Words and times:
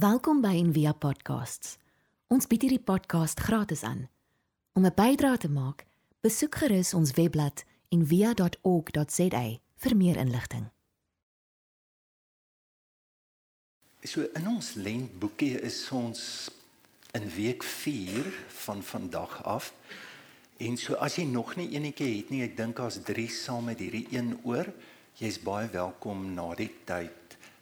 Welkom 0.00 0.38
by 0.40 0.54
Envia 0.56 0.94
Podcasts. 0.96 1.74
Ons 2.32 2.46
bied 2.48 2.62
hierdie 2.64 2.80
podcast 2.80 3.40
gratis 3.44 3.82
aan. 3.84 4.06
Om 4.72 4.86
'n 4.86 4.94
bydrae 4.96 5.36
te 5.36 5.50
maak, 5.50 5.84
besoek 6.24 6.54
gerus 6.54 6.94
ons 6.94 7.10
webblad 7.18 7.64
en 7.88 8.06
via.org.za 8.06 9.44
vir 9.76 9.96
meer 9.96 10.16
inligting. 10.16 10.70
So 14.02 14.24
in 14.34 14.48
ons 14.48 14.74
lentboekie 14.74 15.60
is 15.60 15.90
ons 15.90 16.50
in 17.12 17.28
week 17.28 17.62
4 17.62 18.24
van 18.48 18.82
vandag 18.82 19.44
af. 19.44 19.74
En 20.56 20.76
so 20.76 20.94
as 20.94 21.16
jy 21.16 21.24
nog 21.24 21.56
nie 21.56 21.68
enetjie 21.76 22.16
het 22.16 22.30
nie, 22.30 22.42
ek 22.42 22.56
dink 22.56 22.76
daar's 22.76 23.02
3 23.02 23.28
saam 23.28 23.64
met 23.64 23.78
hierdie 23.78 24.06
een 24.10 24.40
oor. 24.44 24.72
Jy's 25.14 25.42
baie 25.42 25.68
welkom 25.68 26.34
na 26.34 26.54
die 26.54 26.72
tyd. 26.84 27.19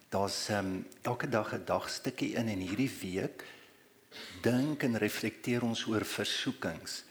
Daar's 0.09 0.49
um, 0.49 0.87
elke 1.03 1.29
dag 1.29 1.53
'n 1.53 1.65
dagstukkie 1.65 2.35
in 2.35 2.49
en 2.49 2.59
hierdie 2.65 2.93
week 3.01 3.45
dink 4.43 4.83
en 4.83 4.97
reflekteer 4.97 5.63
ons 5.63 5.85
oor 5.85 6.05
versoekings. 6.05 7.05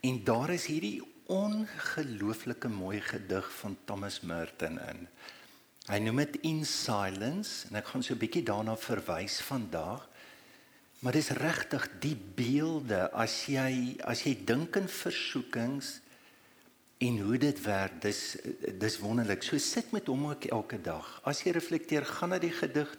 En 0.00 0.24
daar 0.24 0.50
is 0.50 0.66
hierdie 0.66 1.02
ongelooflike 1.26 2.68
mooi 2.68 3.00
gedig 3.00 3.52
van 3.52 3.76
Thomas 3.84 4.20
Merton 4.20 4.80
in. 4.80 5.08
Hy 5.86 5.98
noem 5.98 6.16
dit 6.16 6.36
In 6.42 6.64
Silence 6.66 7.68
en 7.68 7.78
ek 7.78 7.86
gaan 7.86 8.02
so 8.02 8.14
'n 8.14 8.18
bietjie 8.18 8.42
daarna 8.42 8.76
verwys 8.76 9.40
vandag. 9.40 10.08
Maar 10.98 11.12
dis 11.12 11.30
regtig 11.30 11.88
die 12.00 12.16
beelde 12.16 13.10
as 13.12 13.46
jy 13.46 13.96
as 14.04 14.22
jy 14.22 14.34
dink 14.44 14.76
in 14.76 14.88
versoekings 14.88 16.00
en 17.00 17.18
hoe 17.18 17.38
dit 17.40 17.60
werk, 17.64 18.00
dis 18.04 18.36
dis 18.76 18.98
wonderlik. 19.00 19.42
So 19.42 19.58
sit 19.58 19.92
met 19.94 20.08
hom 20.12 20.26
ook 20.28 20.44
elke 20.52 20.80
dag. 20.84 21.06
As 21.24 21.40
jy 21.40 21.54
reflekteer, 21.56 22.04
gaan 22.04 22.34
na 22.34 22.38
die 22.42 22.52
gedig 22.52 22.92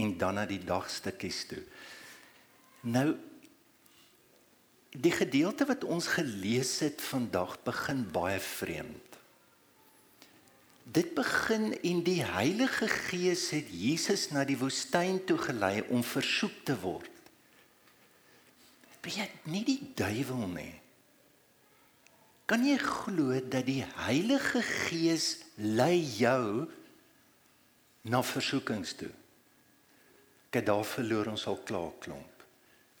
en 0.00 0.14
dan 0.16 0.38
na 0.38 0.46
die 0.48 0.62
dagstukkies 0.64 1.42
toe. 1.50 1.60
Nou 2.88 3.12
die 4.96 5.12
gedeelte 5.12 5.66
wat 5.68 5.84
ons 5.84 6.08
gelees 6.16 6.78
het 6.80 7.02
vandag 7.04 7.58
begin 7.66 8.06
baie 8.14 8.40
vreemd. 8.40 9.20
Dit 10.88 11.12
begin 11.14 11.74
en 11.84 12.00
die 12.06 12.22
Heilige 12.24 12.88
Gees 12.88 13.50
het 13.52 13.68
Jesus 13.68 14.30
na 14.32 14.46
die 14.48 14.56
woestyn 14.56 15.20
toe 15.28 15.36
gelei 15.36 15.82
om 15.92 16.00
versoek 16.00 16.64
te 16.64 16.78
word. 16.80 17.12
Weet 19.04 19.44
nie 19.44 19.66
die 19.68 19.82
duiwel 19.96 20.48
nie. 20.56 20.72
Kan 22.48 22.64
jy 22.64 22.78
glo 22.80 23.36
dat 23.44 23.66
die 23.68 23.82
Heilige 24.06 24.62
Gees 24.64 25.44
lei 25.60 26.00
jou 26.00 26.64
na 28.08 28.22
versoekings 28.24 28.94
toe? 28.96 29.12
Kyk 30.48 30.64
daar 30.64 30.86
verloor 30.88 31.28
ons 31.34 31.44
al 31.50 31.60
klaar 31.68 31.92
klomp 32.00 32.38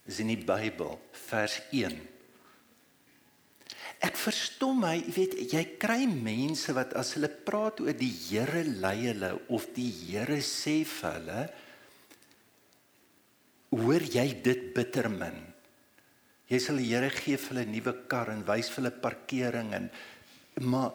is 0.08 0.20
in 0.20 0.30
die 0.32 0.40
Bybel 0.40 0.94
vers 1.28 1.58
1. 1.72 1.96
Ek 4.04 4.16
verstom 4.20 4.84
my, 4.84 4.94
jy 5.00 5.14
weet, 5.16 5.34
jy 5.52 5.62
kry 5.80 6.04
mense 6.08 6.72
wat 6.76 6.94
as 6.96 7.14
hulle 7.16 7.28
praat 7.28 7.80
oor 7.82 7.96
die 7.96 8.12
Here 8.12 8.62
lei 8.68 9.08
hulle 9.08 9.32
of 9.52 9.68
die 9.76 9.90
Here 9.90 10.38
sê 10.44 10.80
vir 10.86 11.16
hulle 11.18 11.42
hoor 13.78 14.04
jy 14.12 14.28
dit 14.44 14.68
bitter 14.76 15.10
min. 15.12 15.40
Jy 16.48 16.58
sal 16.58 16.80
die 16.80 16.88
Here 16.88 17.10
gee 17.10 17.36
vir 17.36 17.64
'n 17.64 17.72
nuwe 17.72 17.94
kar 18.08 18.30
en 18.30 18.44
wys 18.44 18.68
vir 18.70 18.84
hulle 18.84 19.00
parkering 19.00 19.74
en 19.74 19.90
maar 20.60 20.92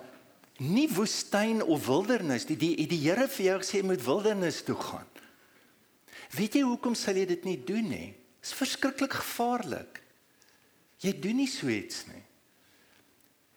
nie 0.60 0.88
woestyn 0.88 1.62
of 1.62 1.88
wildernis 1.88 2.46
die 2.46 2.58
die, 2.58 2.76
die 2.88 3.04
Here 3.10 3.28
vir 3.28 3.46
jou 3.46 3.60
gesê 3.60 3.78
jy 3.78 3.86
moet 3.86 4.06
wildernis 4.06 4.64
toe 4.64 4.76
gaan. 4.76 5.08
Weet 6.34 6.56
jy 6.56 6.62
hoekom 6.62 6.96
sal 6.96 7.16
jy 7.16 7.26
dit 7.26 7.46
nie 7.46 7.58
doen 7.58 7.90
nie? 7.90 8.16
is 8.44 8.52
verskriklik 8.58 9.16
gevaarlik. 9.22 10.02
Jy 11.04 11.16
doen 11.24 11.40
nie 11.40 11.50
so 11.52 11.72
iets 11.72 12.04
nie. 12.10 12.22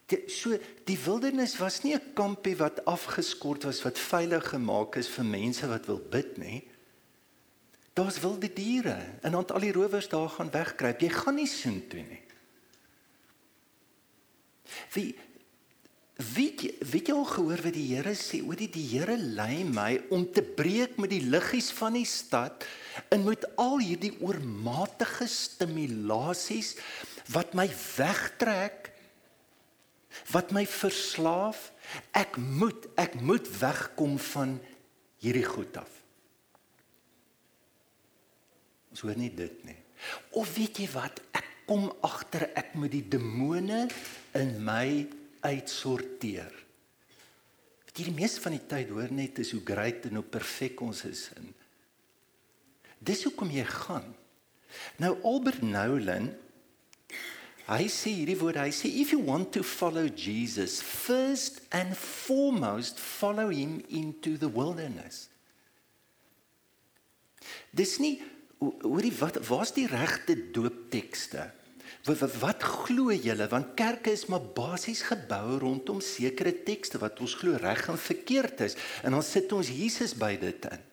Die, 0.07 0.21
so 0.31 0.55
die 0.87 0.99
wildernis 1.03 1.57
was 1.59 1.83
nie 1.83 1.95
'n 1.95 2.15
kampie 2.15 2.55
wat 2.57 2.85
afgeskort 2.87 3.65
was 3.65 3.83
wat 3.83 3.99
veilig 3.99 4.45
gemaak 4.55 4.97
is 4.97 5.09
vir 5.09 5.25
mense 5.25 5.67
wat 5.67 5.87
wil 5.87 5.99
bid 5.99 6.39
nie. 6.39 6.63
Daar's 7.97 8.19
wilde 8.21 8.51
diere 8.53 8.99
en 9.25 9.33
dan 9.33 9.47
al 9.47 9.65
die 9.65 9.73
rowers 9.73 10.09
daar 10.13 10.29
gaan 10.29 10.51
wegkruip. 10.53 11.01
Jy 11.01 11.09
gaan 11.15 11.39
nie 11.41 11.49
soen 11.49 11.81
toe 11.89 12.03
nie. 12.05 12.21
Wie 14.93 15.15
weet 16.17 16.63
weet 16.91 17.11
jy 17.11 17.15
al 17.15 17.29
gehoor 17.29 17.61
wat 17.65 17.75
die 17.77 17.89
Here 17.93 18.15
sê? 18.17 18.41
O, 18.41 18.55
die, 18.57 18.71
die 18.73 18.85
Here 18.89 19.17
lei 19.17 19.65
my 19.69 19.99
om 20.13 20.25
te 20.33 20.41
breek 20.45 20.97
met 21.01 21.13
die 21.13 21.23
liggies 21.25 21.69
van 21.77 21.97
die 21.99 22.07
stad 22.09 22.65
en 23.13 23.27
met 23.27 23.45
al 23.61 23.79
hierdie 23.85 24.15
oormatige 24.25 25.29
stimulasies 25.29 26.75
wat 27.33 27.53
my 27.59 27.69
wegtrek 27.97 28.93
wat 30.33 30.55
my 30.57 30.65
verslaaf 30.65 31.69
ek 32.17 32.41
moet 32.41 32.89
ek 32.97 33.21
moet 33.21 33.53
wegkom 33.61 34.17
van 34.33 34.57
hierdie 35.21 35.45
goed 35.45 35.77
af 35.85 35.96
ons 38.97 39.05
hoor 39.05 39.21
nie 39.21 39.33
dit 39.37 39.61
nie 39.69 39.77
of 40.41 40.49
weet 40.57 40.81
jy 40.81 40.89
wat 40.97 41.21
ek 41.37 41.53
kom 41.69 41.91
agter 42.07 42.49
ek 42.57 42.73
moet 42.79 42.95
die 42.95 43.05
demone 43.17 43.85
in 44.39 44.57
my 44.65 45.05
uitsorteer 45.45 46.57
weet 47.85 48.01
jy 48.01 48.09
die 48.09 48.17
meeste 48.17 48.41
van 48.45 48.57
die 48.57 48.67
tyd 48.73 48.97
hoor 48.97 49.13
net 49.13 49.45
is 49.45 49.53
hoe 49.53 49.63
great 49.69 50.09
en 50.09 50.23
hoe 50.23 50.29
perfek 50.39 50.81
ons 50.89 51.05
is 51.09 51.29
in 51.37 51.53
Dis 53.07 53.23
hoekom 53.27 53.53
jy 53.53 53.65
gaan. 53.69 54.09
Nou 55.03 55.15
Albert 55.27 55.63
Nolan 55.65 56.33
hy 57.67 57.89
sê 57.91 58.13
hierdie 58.15 58.37
woorde, 58.39 58.63
hy 58.63 58.71
sê 58.71 58.87
if 58.87 59.11
you 59.11 59.19
want 59.27 59.51
to 59.57 59.65
follow 59.67 60.07
Jesus, 60.07 60.79
first 60.79 61.65
and 61.75 61.97
foremost 61.99 63.01
follow 63.03 63.49
him 63.51 63.81
into 63.91 64.37
the 64.39 64.47
wilderness. 64.47 65.27
Dis 67.75 67.97
nie 67.99 68.21
hoorie 68.61 69.13
wat 69.21 69.39
waar's 69.49 69.75
die 69.77 69.87
regte 69.91 70.37
dooptekste? 70.53 71.51
Wat, 72.07 72.19
wat, 72.19 72.35
wat 72.43 72.63
glo 72.63 73.15
julle 73.15 73.47
want 73.51 73.75
kerke 73.79 74.13
is 74.15 74.27
maar 74.31 74.45
basies 74.57 75.03
gebou 75.07 75.59
rondom 75.63 76.01
sekere 76.05 76.53
tekste 76.67 77.01
wat 77.03 77.21
ons 77.23 77.35
glo 77.39 77.59
reg 77.61 77.87
en 77.91 77.99
verkeerd 77.99 78.63
is 78.67 78.77
en 79.03 79.17
dan 79.17 79.25
sit 79.27 79.53
ons 79.55 79.71
Jesus 79.71 80.15
by 80.19 80.35
dit 80.41 80.69
in. 80.71 80.85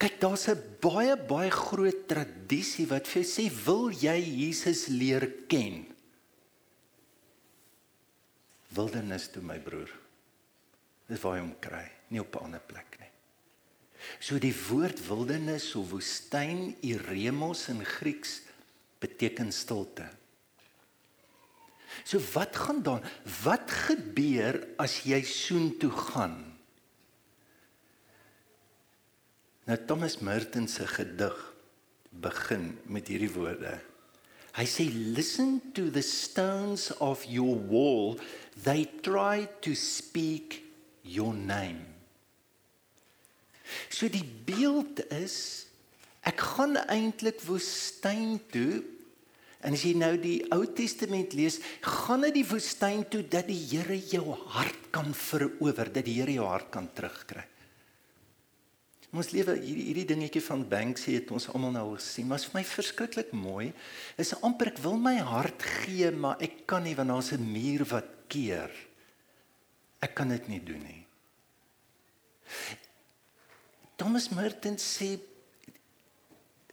Kyk, 0.00 0.16
daar's 0.18 0.48
'n 0.48 0.58
baie 0.80 1.16
baie 1.16 1.50
groot 1.50 2.08
tradisie 2.08 2.86
wat 2.90 3.06
vir 3.06 3.22
sê 3.22 3.50
wil 3.64 3.90
jy 3.90 4.18
Jesus 4.18 4.88
leer 4.88 5.26
ken? 5.46 5.86
Wildernis 8.74 9.28
toe 9.30 9.42
my 9.42 9.58
broer. 9.58 9.90
Dis 11.06 11.20
waar 11.20 11.36
jy 11.36 11.42
hom 11.42 11.58
kry, 11.60 11.86
nie 12.08 12.20
op 12.20 12.34
'n 12.34 12.44
ander 12.44 12.60
plek. 12.66 12.99
So 14.20 14.38
die 14.40 14.54
woord 14.68 15.00
wildernis 15.06 15.72
of 15.78 15.92
woestyn, 15.92 16.74
eremos 16.84 17.68
in 17.72 17.84
Grieks 17.84 18.40
beteken 19.00 19.52
stilte. 19.52 20.08
So 22.04 22.20
wat 22.32 22.56
gaan 22.56 22.82
dan? 22.82 23.04
Wat 23.42 23.70
gebeur 23.88 24.60
as 24.80 25.02
jy 25.08 25.20
soontoe 25.26 25.90
gaan? 25.90 26.38
Nou 29.68 29.78
Thomas 29.86 30.18
Merton 30.24 30.68
se 30.68 30.86
gedig 30.86 31.36
begin 32.10 32.72
met 32.90 33.10
hierdie 33.10 33.30
woorde. 33.34 33.76
Hy 34.56 34.66
sê 34.66 34.88
listen 34.90 35.60
to 35.76 35.90
the 35.94 36.02
stones 36.02 36.90
of 36.98 37.22
your 37.30 37.54
wall 37.70 38.18
they 38.64 38.88
try 39.02 39.46
to 39.62 39.76
speak 39.78 40.62
your 41.06 41.34
name. 41.34 41.99
So 43.88 44.08
die 44.08 44.24
beeld 44.24 45.02
is 45.12 45.66
ek 46.26 46.42
gaan 46.54 46.76
eintlik 46.90 47.40
woestyn 47.46 48.38
toe 48.52 48.82
en 49.60 49.76
as 49.76 49.84
jy 49.84 49.92
nou 49.98 50.14
die 50.20 50.38
Ou 50.54 50.64
Testament 50.72 51.34
lees, 51.36 51.58
gaan 51.84 52.22
na 52.24 52.30
die 52.32 52.46
woestyn 52.48 53.04
toe 53.12 53.20
dat 53.28 53.48
die 53.50 53.60
Here 53.72 53.96
jou 53.96 54.36
hart 54.54 54.88
kan 54.94 55.12
verower, 55.12 55.90
dat 55.92 56.06
die 56.06 56.16
Here 56.16 56.32
jou 56.32 56.46
hart 56.48 56.70
kan 56.72 56.88
terugkry. 56.96 57.44
Ons 59.10 59.32
lewe 59.34 59.56
hierdie 59.58 59.88
hierdie 59.88 60.06
dingetjie 60.06 60.42
van 60.44 60.62
Banksy 60.70 61.16
het 61.16 61.30
ons 61.34 61.48
almal 61.50 61.72
nou 61.74 61.86
gesien, 61.96 62.28
maar 62.30 62.38
is 62.38 62.46
vir 62.46 62.60
my 62.60 62.64
verskriklik 62.70 63.32
mooi. 63.34 63.72
Is 64.22 64.36
amper 64.46 64.70
ek 64.70 64.78
wil 64.84 64.94
my 65.02 65.16
hart 65.18 65.64
gee, 65.82 66.12
maar 66.14 66.38
ek 66.38 66.62
kan 66.70 66.86
nie 66.86 66.94
want 66.94 67.10
daar's 67.10 67.32
'n 67.34 67.42
muur 67.42 67.84
wat 67.90 68.06
keer. 68.30 68.70
Ek 70.00 70.14
kan 70.14 70.28
dit 70.28 70.48
nie 70.48 70.62
doen 70.62 70.82
nie. 70.86 71.04
Thomas 74.00 74.30
Merton 74.32 74.78
sê 74.80 75.18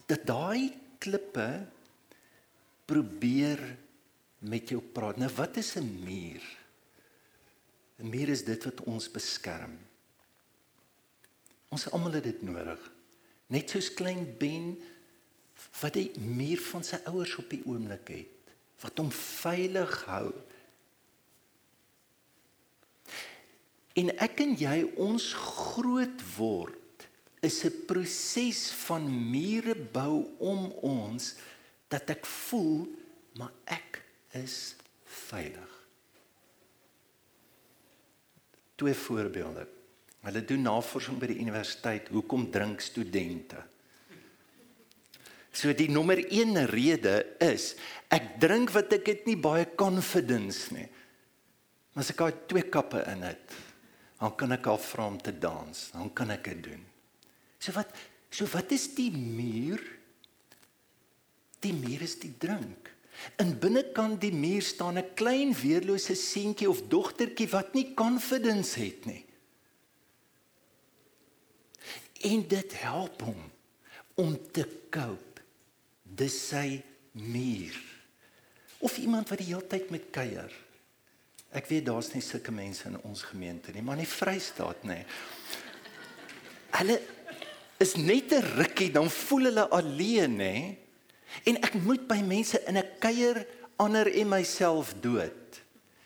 dat 0.08 0.22
daai 0.24 0.72
klippe 1.04 1.50
probeer 2.88 3.60
met 4.48 4.72
jou 4.72 4.80
praat. 4.80 5.20
Nou 5.20 5.28
wat 5.36 5.60
is 5.60 5.76
'n 5.76 5.84
muur? 6.08 6.44
'n 8.00 8.10
Muur 8.10 8.30
is 8.30 8.46
dit 8.46 8.64
wat 8.64 8.80
ons 8.82 9.12
beskerm. 9.12 9.76
Ons 11.68 11.92
almal 11.92 12.12
het 12.12 12.24
dit 12.24 12.42
nodig. 12.42 12.92
Net 13.48 13.70
soos 13.70 13.94
klein 13.94 14.38
Ben 14.38 14.80
wat 15.82 15.94
die 15.94 16.12
muur 16.20 16.60
van 16.60 16.84
sy 16.84 16.96
ouers 17.04 17.36
op 17.36 17.50
die 17.50 17.64
oomblik 17.66 18.08
het, 18.08 18.56
wat 18.80 18.98
hom 18.98 19.12
veilig 19.12 20.04
hou. 20.06 20.32
En 23.94 24.18
ek 24.18 24.40
en 24.40 24.56
jy 24.56 24.94
ons 24.96 25.34
groot 25.34 26.22
word 26.38 26.87
is 27.42 27.64
'n 27.64 27.86
proses 27.86 28.72
van 28.88 29.06
mure 29.32 29.76
bou 29.76 30.26
om 30.40 30.72
ons 30.82 31.36
dat 31.88 32.10
ek 32.10 32.26
voel 32.26 32.88
maar 33.38 33.54
ek 33.66 34.02
is 34.34 34.76
veilig. 35.04 35.74
Twee 38.76 38.94
voorbeelde. 38.94 39.68
Hulle 40.22 40.44
doen 40.46 40.62
navorsing 40.62 41.20
by 41.20 41.30
die 41.32 41.40
universiteit 41.40 42.10
hoekom 42.12 42.50
drink 42.52 42.82
studente. 42.82 43.64
So 45.52 45.74
die 45.74 45.90
nommer 45.90 46.20
1 46.20 46.66
rede 46.70 47.16
is 47.42 47.76
ek 48.14 48.36
drink 48.42 48.74
wat 48.76 48.94
ek 49.00 49.08
het 49.08 49.26
nie 49.26 49.38
baie 49.38 49.66
confidence 49.80 50.74
nie. 50.76 50.86
Maar 51.94 52.06
as 52.06 52.12
ek 52.14 52.22
al 52.22 52.36
twee 52.46 52.68
kappe 52.70 53.02
in 53.10 53.24
het, 53.26 53.56
dan 54.20 54.36
kan 54.38 54.54
ek 54.54 54.70
al 54.70 54.78
vra 54.82 55.08
om 55.10 55.18
te 55.22 55.34
dans, 55.34 55.90
dan 55.94 56.14
kan 56.14 56.30
ek 56.36 56.52
dit 56.52 56.62
doen. 56.70 56.87
So 57.60 57.74
wat 57.78 57.94
so 58.30 58.46
wat 58.52 58.72
is 58.76 58.90
die 58.96 59.12
muur? 59.12 59.82
Die 61.64 61.74
muur 61.74 62.04
is 62.06 62.18
die 62.22 62.34
drink. 62.38 62.92
In 63.42 63.56
binnekant 63.60 64.22
die 64.22 64.34
muur 64.34 64.62
staan 64.62 64.98
'n 64.98 65.14
klein 65.16 65.54
weerlose 65.54 66.16
seentjie 66.16 66.70
of 66.70 66.88
dogtertjie 66.88 67.50
wat 67.50 67.74
nie 67.74 67.94
confidence 67.94 68.80
het 68.80 69.06
nie. 69.06 69.26
En 72.22 72.48
dit 72.48 72.80
help 72.82 73.22
hom 73.22 73.52
om 74.16 74.38
te 74.52 74.66
cope. 74.90 75.42
Dis 76.04 76.48
sy 76.48 76.82
muur. 77.12 77.78
Of 78.78 78.98
iemand 78.98 79.30
wat 79.30 79.38
die 79.38 79.50
hele 79.50 79.68
tyd 79.68 79.90
met 79.90 80.10
kuier. 80.12 80.54
Ek 81.56 81.70
weet 81.70 81.86
daar's 81.86 82.12
nie 82.14 82.22
sulke 82.22 82.52
mense 82.52 82.88
in 82.90 82.98
ons 83.02 83.24
gemeente 83.24 83.72
nie, 83.72 83.82
maar 83.82 83.98
in 83.98 84.06
die 84.06 84.14
Vrystaat 84.14 84.84
nê. 84.84 85.06
Hulle 86.78 86.98
is 87.80 87.96
net 87.96 88.32
'n 88.34 88.44
rukkie 88.58 88.92
dan 88.92 89.10
voel 89.10 89.44
hulle 89.50 89.70
alleen 89.70 90.36
nê. 90.36 90.78
En 91.44 91.56
ek 91.62 91.74
moet 91.74 92.08
by 92.08 92.22
mense 92.22 92.58
in 92.66 92.78
'n 92.78 92.90
kuier 93.00 93.46
ander 93.78 94.08
en 94.08 94.30
myself 94.30 94.94
dood. 95.02 95.62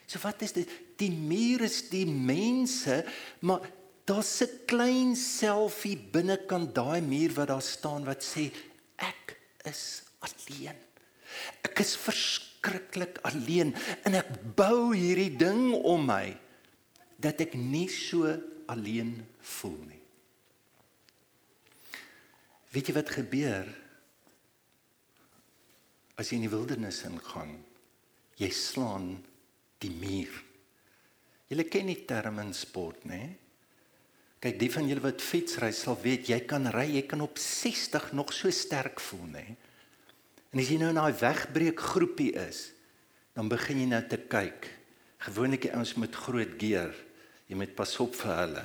So 0.06 0.18
wat 0.22 0.42
is 0.42 0.52
dit? 0.52 0.68
Die 0.96 1.10
muur 1.10 1.64
is 1.64 1.88
die 1.88 2.06
mense, 2.06 3.04
maar 3.40 3.60
daar's 4.04 4.42
'n 4.42 4.66
klein 4.66 5.16
selfie 5.16 5.96
binnekant 5.96 6.74
daai 6.74 7.00
muur 7.00 7.32
wat 7.32 7.48
daar 7.48 7.62
staan 7.62 8.04
wat 8.04 8.22
sê 8.22 8.52
ek 8.96 9.36
is 9.64 10.02
alleen. 10.20 10.76
Ek 11.64 11.78
is 11.80 11.96
verskriklik 11.96 13.18
alleen 13.22 13.74
en 14.04 14.14
ek 14.14 14.28
bou 14.54 14.94
hierdie 14.94 15.36
ding 15.36 15.72
om 15.72 16.06
my 16.06 16.36
dat 17.16 17.40
ek 17.40 17.54
nie 17.54 17.88
so 17.88 18.38
alleen 18.66 19.26
voel 19.40 19.78
nie. 19.88 20.01
Weet 22.72 22.88
jy 22.88 22.96
wat 22.96 23.12
gebeur? 23.12 23.68
as 26.22 26.30
jy 26.30 26.38
in 26.38 26.46
die 26.46 26.52
wildernis 26.52 27.02
ingaan, 27.08 27.56
jy 28.38 28.48
slaan 28.54 29.14
die 29.82 29.92
muur. 29.92 30.34
Julle 31.50 31.66
ken 31.68 31.90
die 31.90 32.02
term 32.08 32.40
in 32.42 32.52
sport, 32.56 33.04
né? 33.08 33.22
Kyk, 34.42 34.58
die 34.58 34.70
van 34.74 34.88
julle 34.90 35.04
wat 35.04 35.22
fietsry 35.22 35.70
sal 35.76 35.98
weet, 36.02 36.30
jy 36.32 36.40
kan 36.50 36.66
ry, 36.74 36.88
jy 36.96 37.04
kan 37.10 37.22
op 37.24 37.38
60 37.38 38.10
nog 38.18 38.32
so 38.34 38.50
sterk 38.54 39.02
voel, 39.02 39.26
né? 39.36 39.46
En 40.52 40.60
as 40.60 40.68
jy 40.68 40.78
nou 40.80 40.90
in 40.92 41.00
daai 41.00 41.14
wegbreek 41.16 41.82
groepie 41.92 42.32
is, 42.42 42.70
dan 43.36 43.48
begin 43.48 43.84
jy 43.84 43.88
nou 43.94 44.02
te 44.10 44.18
kyk. 44.20 44.68
Gewoonlik 45.22 45.68
die 45.68 45.72
ouens 45.72 45.94
met 46.02 46.18
groot 46.18 46.56
gear, 46.60 46.92
jy 47.48 47.58
moet 47.58 47.74
pas 47.78 47.94
op 48.02 48.16
vir 48.18 48.34
hulle 48.42 48.64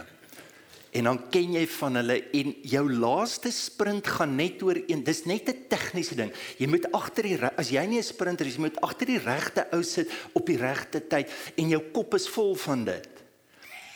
en 0.91 1.03
dan 1.03 1.19
ken 1.29 1.53
jy 1.57 1.65
van 1.67 1.99
hulle 1.99 2.17
en 2.39 2.53
jou 2.63 2.83
laaste 2.93 3.51
sprint 3.51 4.07
gaan 4.07 4.35
net 4.39 4.63
oor 4.63 4.79
een 4.87 5.03
dis 5.03 5.25
net 5.25 5.49
'n 5.49 5.67
tegniese 5.67 6.15
ding. 6.15 6.31
Jy 6.57 6.67
moet 6.67 6.91
agter 6.91 7.23
die 7.23 7.39
as 7.57 7.69
jy 7.69 7.85
nie 7.85 7.99
'n 7.99 8.03
sprinter 8.03 8.45
is 8.45 8.55
jy 8.55 8.61
moet 8.61 8.81
agter 8.81 9.07
die 9.07 9.19
regte 9.19 9.67
ou 9.71 9.83
sit 9.83 10.09
op 10.33 10.45
die 10.45 10.57
regte 10.57 11.07
tyd 11.07 11.29
en 11.57 11.69
jou 11.69 11.81
kop 11.91 12.13
is 12.13 12.27
vol 12.29 12.55
van 12.55 12.85
dit. 12.85 13.09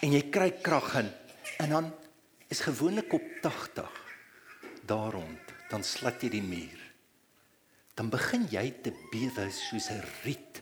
En 0.02 0.12
jy 0.12 0.30
kry 0.30 0.52
krag 0.62 0.96
in. 0.96 1.10
En 1.60 1.70
dan 1.70 1.94
is 2.50 2.60
gewoonlik 2.60 3.14
op 3.14 3.24
80 3.42 3.90
daar 4.86 5.12
rond 5.12 5.40
dan 5.70 5.84
slat 5.84 6.22
jy 6.22 6.30
die 6.30 6.44
muur. 6.44 6.80
Dan 7.96 8.10
begin 8.10 8.48
jy 8.52 8.74
te 8.84 8.92
bewe 9.12 9.50
soos 9.52 9.90
'n 9.90 10.04
riet. 10.24 10.62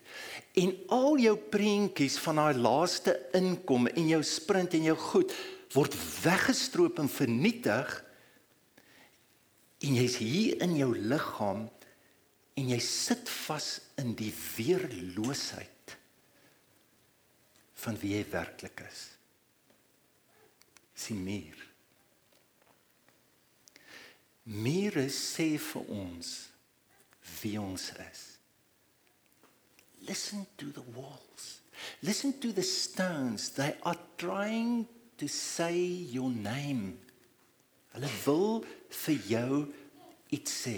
En 0.54 0.76
al 0.88 1.18
jou 1.18 1.38
prentjies 1.38 2.18
van 2.18 2.36
daai 2.36 2.58
laaste 2.58 3.20
inkom 3.34 3.88
en 3.88 4.08
jou 4.08 4.24
sprint 4.24 4.74
en 4.74 4.84
jou 4.84 4.98
goed 4.98 5.34
word 5.76 5.96
weggestroop 6.24 7.00
en 7.02 7.10
vernietig 7.12 7.92
en 9.86 9.96
jy's 9.96 10.18
hier 10.20 10.60
in 10.66 10.76
jou 10.80 10.92
liggaam 10.98 11.68
en 12.60 12.72
jy 12.74 12.80
sit 12.84 13.30
vas 13.46 13.70
in 14.02 14.12
die 14.20 14.32
weerloosheid 14.34 15.96
van 17.80 17.96
wie 18.02 18.18
jy 18.18 18.26
werklik 18.34 18.84
is. 18.84 19.06
Sien 21.00 21.22
meer. 21.24 21.56
Meer 24.50 24.98
sê 25.14 25.54
vir 25.62 25.94
ons 25.94 26.34
wie 27.40 27.56
ons 27.62 27.86
is. 28.10 28.26
Listen 30.10 30.46
to 30.58 30.72
the 30.76 30.84
walls. 30.96 31.62
Listen 32.02 32.34
to 32.40 32.52
the 32.52 32.64
stones. 32.64 33.52
They 33.56 33.76
are 33.84 34.00
trying 34.18 34.88
to 35.20 35.28
say 35.28 35.76
your 36.12 36.32
name. 36.32 36.96
Hulle 37.94 38.10
wil 38.24 38.64
vir 39.04 39.18
jou 39.28 39.60
iets 40.36 40.56
sê. 40.64 40.78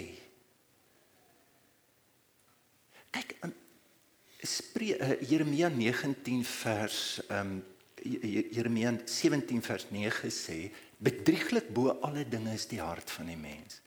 Kyk 3.12 3.36
in 3.46 3.54
Spree 4.42 4.96
uh, 4.98 5.14
Jeremia 5.22 5.70
19 5.70 6.42
vers 6.62 7.02
ehm 7.28 7.52
um, 7.52 7.60
Jeremia 8.02 8.90
17 9.06 9.60
vers 9.62 9.84
9 9.94 10.30
sê 10.34 10.56
bedrieglik 10.98 11.68
bo 11.70 11.92
alle 12.02 12.24
dinge 12.26 12.50
is 12.58 12.64
die 12.66 12.80
hart 12.82 13.06
van 13.14 13.28
die 13.30 13.38
mens. 13.38 13.78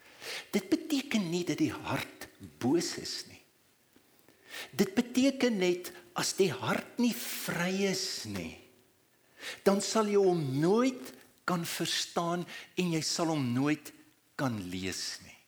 Dit 0.55 0.69
beteken 0.71 1.25
nie 1.33 1.43
dat 1.43 1.59
die 1.59 1.73
hart 1.73 2.29
boos 2.63 2.93
is 3.01 3.25
nie. 3.27 3.41
Dit 4.71 4.95
beteken 4.95 5.59
net 5.59 5.91
as 6.15 6.31
die 6.39 6.47
hart 6.47 6.95
nie 7.03 7.11
vry 7.11 7.73
is 7.91 8.23
nie 8.31 8.64
dan 9.63 9.81
sal 9.81 10.09
jy 10.09 10.21
hom 10.21 10.41
nooit 10.59 11.13
kan 11.45 11.65
verstaan 11.65 12.45
en 12.77 12.91
jy 12.95 13.01
sal 13.05 13.33
hom 13.33 13.45
nooit 13.53 13.91
kan 14.35 14.57
lees 14.71 15.19
nie. 15.23 15.39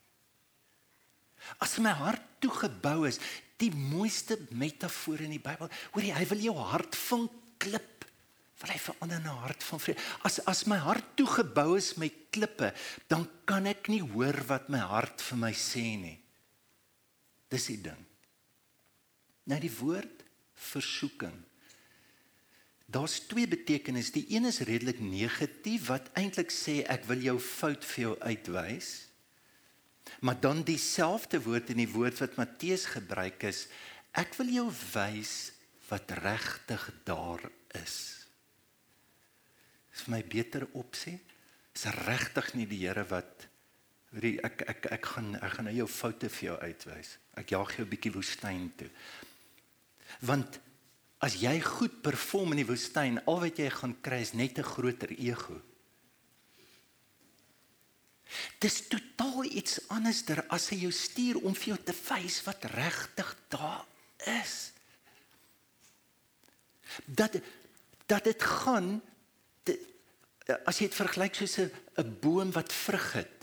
As 1.64 1.78
my 1.80 1.94
hart 1.96 2.24
toegebou 2.44 3.08
is, 3.08 3.20
die 3.58 3.72
mooiste 3.74 4.38
metafoor 4.54 5.24
in 5.26 5.34
die 5.34 5.42
Bybel, 5.42 5.72
hoor 5.94 6.06
jy, 6.06 6.14
hy 6.14 6.26
wil 6.30 6.44
jou 6.44 6.58
hart 6.60 6.98
van 7.08 7.26
klip 7.58 7.98
wil 8.58 8.74
hy 8.74 8.80
verander 8.82 9.20
na 9.22 9.34
'n 9.34 9.44
hart 9.46 9.64
van 9.64 9.80
vrede. 9.80 10.02
As 10.26 10.40
as 10.50 10.66
my 10.66 10.78
hart 10.82 11.06
toegebou 11.16 11.78
is 11.78 11.94
met 11.96 12.14
klippe, 12.32 12.74
dan 13.08 13.30
kan 13.46 13.68
ek 13.68 13.88
nie 13.88 14.02
hoor 14.02 14.34
wat 14.48 14.70
my 14.70 14.80
hart 14.80 15.22
vir 15.22 15.38
my 15.38 15.54
sê 15.54 15.98
nie. 15.98 16.20
Dis 17.50 17.68
die 17.68 17.82
ding. 17.82 18.06
Nou 19.46 19.60
die 19.60 19.72
woord 19.72 20.24
versoeking 20.54 21.46
Daar's 22.88 23.20
twee 23.28 23.48
betekenisse. 23.48 24.14
Die 24.16 24.26
een 24.32 24.48
is 24.48 24.62
redelik 24.64 25.00
negatief 25.04 25.90
wat 25.92 26.08
eintlik 26.16 26.54
sê 26.56 26.80
ek 26.88 27.04
wil 27.10 27.20
jou 27.20 27.36
fout 27.44 27.84
vir 27.84 28.04
jou 28.04 28.14
uitwys. 28.24 28.92
Maar 30.24 30.40
dan 30.40 30.64
dieselfde 30.64 31.42
woord 31.44 31.74
in 31.74 31.82
die 31.84 31.92
woord 31.92 32.22
wat 32.24 32.38
Matteus 32.40 32.86
gebruik 32.94 33.44
is, 33.44 33.66
ek 34.16 34.38
wil 34.40 34.54
jou 34.54 34.68
wys 34.94 35.34
wat 35.90 36.14
regtig 36.24 36.86
daar 37.08 37.44
is. 37.76 37.98
Is 39.92 40.06
vir 40.06 40.16
my 40.16 40.22
beter 40.24 40.64
opsie. 40.72 41.18
Is 41.76 41.84
regtig 42.08 42.54
nie 42.56 42.70
die 42.72 42.86
Here 42.86 43.04
wat 43.12 43.50
ek 44.18 44.64
ek 44.64 44.86
ek 44.96 45.10
gaan 45.12 45.36
ek 45.36 45.58
gaan 45.58 45.68
nou 45.68 45.76
jou 45.76 45.90
foute 45.92 46.30
vir 46.32 46.46
jou 46.48 46.56
uitwys. 46.64 47.18
Ek 47.36 47.52
jaag 47.52 47.76
jou 47.76 47.86
'n 47.86 47.92
bietjie 47.92 48.14
woestyn 48.16 48.72
toe. 48.80 48.90
Want 50.22 50.60
As 51.20 51.36
jy 51.42 51.60
goed 51.62 52.02
perform 52.06 52.54
in 52.54 52.62
die 52.62 52.68
woestyn, 52.68 53.18
al 53.26 53.42
wat 53.42 53.58
jy 53.58 53.70
gaan 53.74 53.96
kry 54.02 54.22
is 54.22 54.34
net 54.34 54.60
'n 54.60 54.64
groter 54.64 55.10
ego. 55.10 55.62
Dis 58.60 58.88
totaal 58.88 59.46
iets 59.46 59.80
anderster 59.94 60.44
as 60.50 60.70
hy 60.70 60.82
jou 60.84 60.92
stuur 60.92 61.40
om 61.44 61.56
vir 61.56 61.74
jou 61.74 61.80
te 61.84 61.96
wys 62.10 62.42
wat 62.46 62.66
regtig 62.74 63.36
daar 63.50 63.86
is. 64.42 64.72
Dat 67.06 67.40
dat 68.08 68.24
dit 68.24 68.44
gaan 68.44 69.02
te, 69.64 69.74
as 70.64 70.78
jy 70.80 70.88
dit 70.88 70.96
vergelyk 70.96 71.36
soos 71.36 71.58
'n 71.60 71.72
'n 71.98 72.18
boom 72.22 72.52
wat 72.52 72.74
vrug 72.74 73.14
het. 73.14 73.37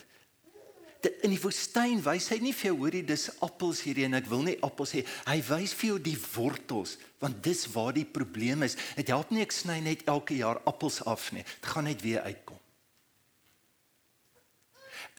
In 1.24 1.32
die 1.32 1.40
woestyn 1.40 2.00
wys 2.04 2.28
hy 2.32 2.38
nie 2.42 2.52
vir 2.56 2.70
jou 2.70 2.76
hoorie 2.82 3.02
dis 3.06 3.26
appels 3.44 3.82
hierdie 3.84 4.06
en 4.06 4.18
ek 4.18 4.28
wil 4.30 4.44
nie 4.46 4.56
appels 4.66 4.94
hê. 4.96 5.04
Hy 5.28 5.38
wys 5.48 5.74
vir 5.78 5.94
jou 5.94 5.98
die 6.10 6.18
wortels 6.34 6.96
want 7.22 7.40
dis 7.44 7.64
waar 7.72 7.94
die 7.96 8.06
probleem 8.06 8.64
is. 8.66 8.76
Dit 8.98 9.12
help 9.12 9.32
nie 9.32 9.44
ek 9.44 9.54
sny 9.54 9.78
net 9.84 10.04
elke 10.10 10.36
jaar 10.36 10.60
appels 10.68 11.00
af 11.08 11.30
nie. 11.32 11.44
Dit 11.44 11.70
gaan 11.72 11.88
net 11.88 12.04
weer 12.04 12.24
uitkom. 12.26 12.60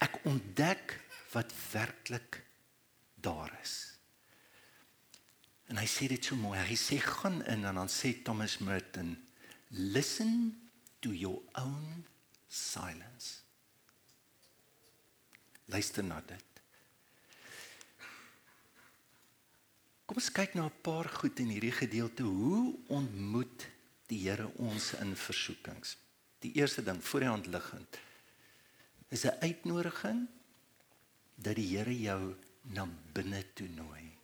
Ek 0.04 0.20
ontdek 0.28 0.98
wat 1.32 1.52
werklik 1.72 2.42
daar 3.22 3.52
is. 3.62 3.76
En 5.66 5.80
hy 5.80 5.86
sê 5.90 6.06
dit 6.10 6.22
so 6.22 6.38
mooi. 6.38 6.58
Hy 6.62 6.76
sê 6.78 7.00
gaan 7.02 7.40
in 7.50 7.66
en 7.66 7.80
dan 7.80 7.90
sê 7.90 8.12
Thomas 8.22 8.60
Merton, 8.62 9.16
listen 9.70 10.54
to 11.02 11.10
your 11.10 11.42
own 11.58 12.04
silence. 12.48 13.45
Luister 15.66 16.04
na 16.04 16.20
dit. 16.26 16.44
Kom 20.06 20.20
ons 20.20 20.30
kyk 20.30 20.54
na 20.54 20.66
'n 20.66 20.82
paar 20.82 21.08
goed 21.10 21.38
in 21.42 21.50
hierdie 21.50 21.74
gedeelte. 21.74 22.22
Hoe 22.22 22.78
ontmoet 22.86 23.66
die 24.06 24.20
Here 24.28 24.46
ons 24.56 24.92
in 24.94 25.16
versoekings? 25.16 25.96
Die 26.38 26.52
eerste 26.54 26.82
ding 26.82 27.02
voor 27.02 27.20
die 27.20 27.28
hand 27.28 27.46
liggend 27.46 27.98
is 29.08 29.24
'n 29.24 29.38
uitnodiging 29.40 30.28
dat 31.34 31.56
die 31.56 31.76
Here 31.76 32.00
jou 32.00 32.36
na 32.62 32.88
binne 33.12 33.42
toe 33.52 33.68
nooi. 33.68 34.18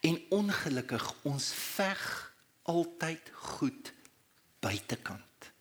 En 0.00 0.20
ongelukkig 0.30 1.24
ons 1.24 1.52
veg 1.54 2.34
altyd 2.62 3.30
goed 3.32 3.92
buitekant. 4.60 5.52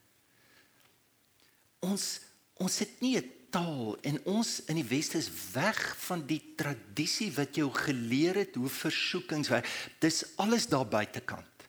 Ons 1.79 2.19
ons 2.53 2.79
het 2.79 3.00
nie 3.01 3.17
'n 3.17 3.42
taal 3.53 3.93
en 4.01 4.17
ons 4.29 4.50
in 4.72 4.79
die 4.79 4.88
weste 4.88 5.19
is 5.22 5.29
weg 5.53 5.79
van 6.07 6.24
die 6.29 6.41
tradisie 6.57 7.29
wat 7.36 7.57
jou 7.60 7.69
geleer 7.75 8.41
het 8.41 8.57
hoe 8.57 8.72
versoekings 8.72 9.51
werk. 9.53 9.69
Dis 10.01 10.24
alles 10.41 10.67
daar 10.72 10.88
buitekant. 10.89 11.67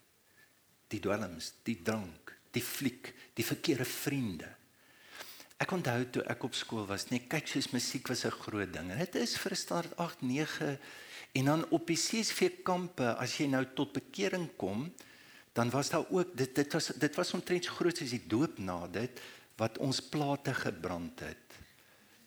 Die 0.93 1.01
dwelms, 1.03 1.53
die 1.67 1.81
drank, 1.85 2.33
die 2.55 2.63
fliek, 2.65 3.13
die 3.37 3.45
verkeerde 3.47 3.87
vriende. 3.89 4.51
Ek 5.61 5.73
onthou 5.75 6.01
toe 6.13 6.25
ek 6.31 6.45
op 6.47 6.57
skool 6.59 6.87
was, 6.89 7.09
nee, 7.11 7.25
kyk 7.31 7.49
soos 7.49 7.71
musiek 7.73 8.09
was 8.09 8.25
'n 8.25 8.31
groot 8.31 8.73
ding. 8.73 8.91
Dit 8.99 9.15
is 9.15 9.37
vir 9.37 9.53
'n 9.53 9.57
start 9.57 9.97
8, 9.97 10.23
9 10.23 10.79
en 11.33 11.45
dan 11.45 11.65
op 11.71 11.87
die 11.87 11.97
CSV 11.97 12.63
kampe 12.63 13.15
as 13.17 13.39
jy 13.39 13.47
nou 13.47 13.65
tot 13.75 13.93
bekering 13.93 14.51
kom, 14.57 14.93
dan 15.53 15.71
was 15.71 15.91
daar 15.91 16.07
ook 16.11 16.37
dit 16.37 16.55
dit 16.55 16.73
was 16.73 16.87
dit 16.87 17.15
was 17.15 17.35
omtrent 17.35 17.65
so 17.65 17.73
groot 17.73 17.97
soos 17.97 18.11
die 18.11 18.27
doop 18.27 18.59
na 18.59 18.87
dit 18.87 19.21
wat 19.57 19.79
ons 19.79 20.01
plate 20.01 20.55
gebrand 20.55 21.21
het. 21.21 21.64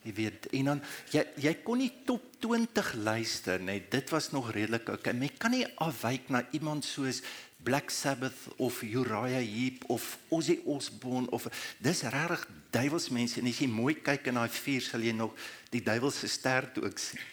Jy 0.05 0.13
weet, 0.15 0.47
en 0.55 0.69
dan 0.71 0.81
jy 1.11 1.23
jy 1.41 1.53
kon 1.65 1.81
nie 1.81 1.91
top 2.07 2.23
20 2.43 2.93
luister 3.03 3.59
nie. 3.59 3.79
Dit 3.91 4.11
was 4.13 4.29
nog 4.31 4.51
redelik 4.55 4.89
okay. 4.93 5.15
Jy 5.17 5.31
kan 5.41 5.51
nie 5.55 5.65
afwyk 5.83 6.29
na 6.31 6.43
iemand 6.55 6.85
soos 6.85 7.23
Black 7.57 7.89
Sabbath 7.91 8.45
of 8.61 8.79
Uriah 8.85 9.41
Heep 9.41 9.87
of 9.91 10.05
Ozzy 10.31 10.59
Osbourne 10.69 11.27
of 11.35 11.49
dis 11.83 12.03
regtig 12.05 12.45
duiwelsmense 12.71 13.41
en 13.41 13.49
as 13.49 13.59
jy 13.59 13.67
mooi 13.71 13.97
kyk 13.97 14.29
in 14.29 14.37
daai 14.39 14.51
vuur 14.53 14.85
sal 14.85 15.03
jy 15.03 15.15
nog 15.17 15.33
die 15.73 15.81
duiwelse 15.83 16.29
ster 16.31 16.69
ook 16.79 17.01
sien. 17.01 17.23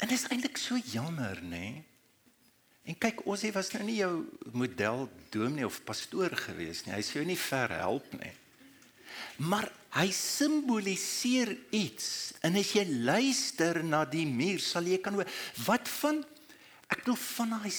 En 0.00 0.10
dit 0.10 0.18
is 0.18 0.26
eintlik 0.32 0.58
so 0.58 0.76
jammer, 0.90 1.38
nê? 1.44 1.84
En 2.84 2.96
kyk, 3.00 3.22
Ozzy 3.30 3.52
was 3.54 3.70
nou 3.72 3.84
nie 3.86 4.00
jou 4.00 4.24
model 4.52 5.06
dominee 5.32 5.68
of 5.68 5.84
pastoor 5.86 6.34
gewees 6.48 6.82
nie. 6.84 6.96
Hy 6.96 7.04
sou 7.04 7.20
jou 7.20 7.28
nie 7.28 7.38
ver 7.40 7.72
help 7.78 8.10
nie 8.18 8.34
maar 9.36 9.68
hy 9.94 10.08
simboliseer 10.10 11.52
iets. 11.74 12.34
En 12.42 12.58
as 12.58 12.72
jy 12.74 12.84
luister 13.06 13.82
na 13.84 14.04
die 14.04 14.26
muur 14.26 14.62
sal 14.62 14.86
jy 14.88 14.98
kan 15.02 15.14
hoor 15.18 15.30
wat 15.66 15.88
van 16.00 16.22
ek 16.90 17.04
glo 17.04 17.16
van 17.36 17.56
hy 17.62 17.72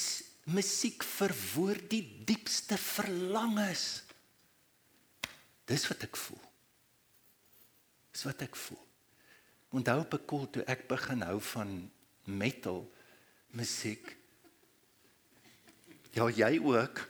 musiek 0.55 1.03
verwoord 1.03 1.89
die 1.89 2.03
diepste 2.27 2.77
verlangens 2.77 4.03
dis 5.65 5.87
wat 5.89 6.03
ek 6.05 6.17
voel. 6.19 6.41
Dis 8.13 8.25
wat 8.27 8.43
ek 8.45 8.57
voel. 8.59 8.83
Onthou 9.75 9.99
op 10.03 10.13
'n 10.13 10.25
kol 10.29 10.45
toe 10.49 10.63
ek 10.69 10.87
begin 10.87 11.25
hou 11.25 11.39
van 11.41 11.91
metal 12.25 12.85
musiek 13.55 14.15
ja 16.15 16.29
jy 16.31 16.59
ook 16.63 17.01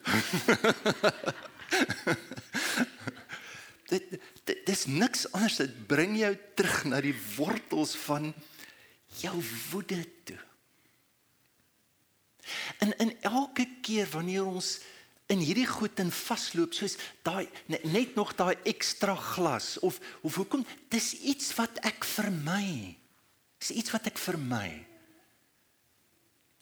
dit, 3.90 4.18
dit 4.44 4.66
dis 4.66 4.86
niks 4.86 5.28
anders 5.32 5.60
dit 5.62 5.78
bring 5.88 6.18
jou 6.20 6.34
terug 6.58 6.84
na 6.90 7.02
die 7.04 7.16
wortels 7.36 7.96
van 8.06 8.34
jou 9.22 9.36
woede 9.72 10.02
toe. 10.28 10.40
En 12.84 12.94
in 13.02 13.16
elke 13.22 13.66
keer 13.82 14.10
wanneer 14.12 14.46
ons 14.46 14.80
in 15.34 15.42
hierdie 15.42 15.68
goed 15.70 15.98
in 16.02 16.12
vasloop 16.14 16.76
soos 16.78 16.98
daai 17.26 17.48
net 17.72 18.14
nog 18.18 18.36
daai 18.38 18.54
ekstra 18.70 19.16
glas 19.18 19.80
of 19.82 19.98
of 20.22 20.36
hoekom 20.38 20.66
dis 20.94 21.14
iets 21.26 21.50
wat 21.58 21.82
ek 21.88 22.06
vermy. 22.06 22.98
Dis 23.58 23.74
iets 23.74 23.94
wat 23.96 24.06
ek 24.12 24.22
vermy. 24.22 24.86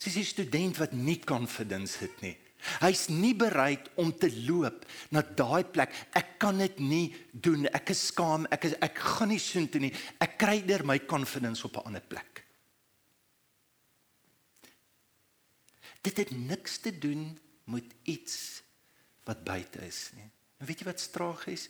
Dis 0.04 0.16
'n 0.16 0.24
student 0.24 0.78
wat 0.78 0.92
nie 0.92 1.20
confidence 1.20 1.98
het 2.00 2.22
nie. 2.22 2.38
Hy's 2.80 3.08
nie 3.08 3.36
bereid 3.36 3.90
om 4.00 4.12
te 4.16 4.30
loop 4.46 4.86
na 5.12 5.22
daai 5.22 5.64
plek. 5.64 5.92
Ek 6.16 6.40
kan 6.40 6.58
dit 6.58 6.80
nie 6.80 7.16
doen. 7.32 7.68
Ek 7.68 7.90
is 7.90 8.08
skaam. 8.08 8.46
Ek 8.52 8.64
is 8.70 8.76
ek 8.80 8.98
gaan 8.98 9.28
nie 9.34 9.40
soontoe 9.40 9.82
nie. 9.84 9.94
Ek 10.24 10.38
kry 10.40 10.62
deur 10.66 10.86
my 10.86 11.00
confidence 11.00 11.64
op 11.64 11.78
'n 11.78 11.86
ander 11.86 12.02
plek. 12.08 12.44
Dit 16.02 16.18
het 16.18 16.32
niks 16.32 16.78
te 16.78 16.92
doen 16.92 17.38
met 17.64 17.86
iets 18.04 18.62
wat 19.24 19.44
buite 19.44 19.80
is 19.86 20.12
nie. 20.16 20.30
En 20.60 20.66
weet 20.66 20.80
jy 20.80 20.86
wat 20.86 21.00
straag 21.00 21.48
is? 21.48 21.70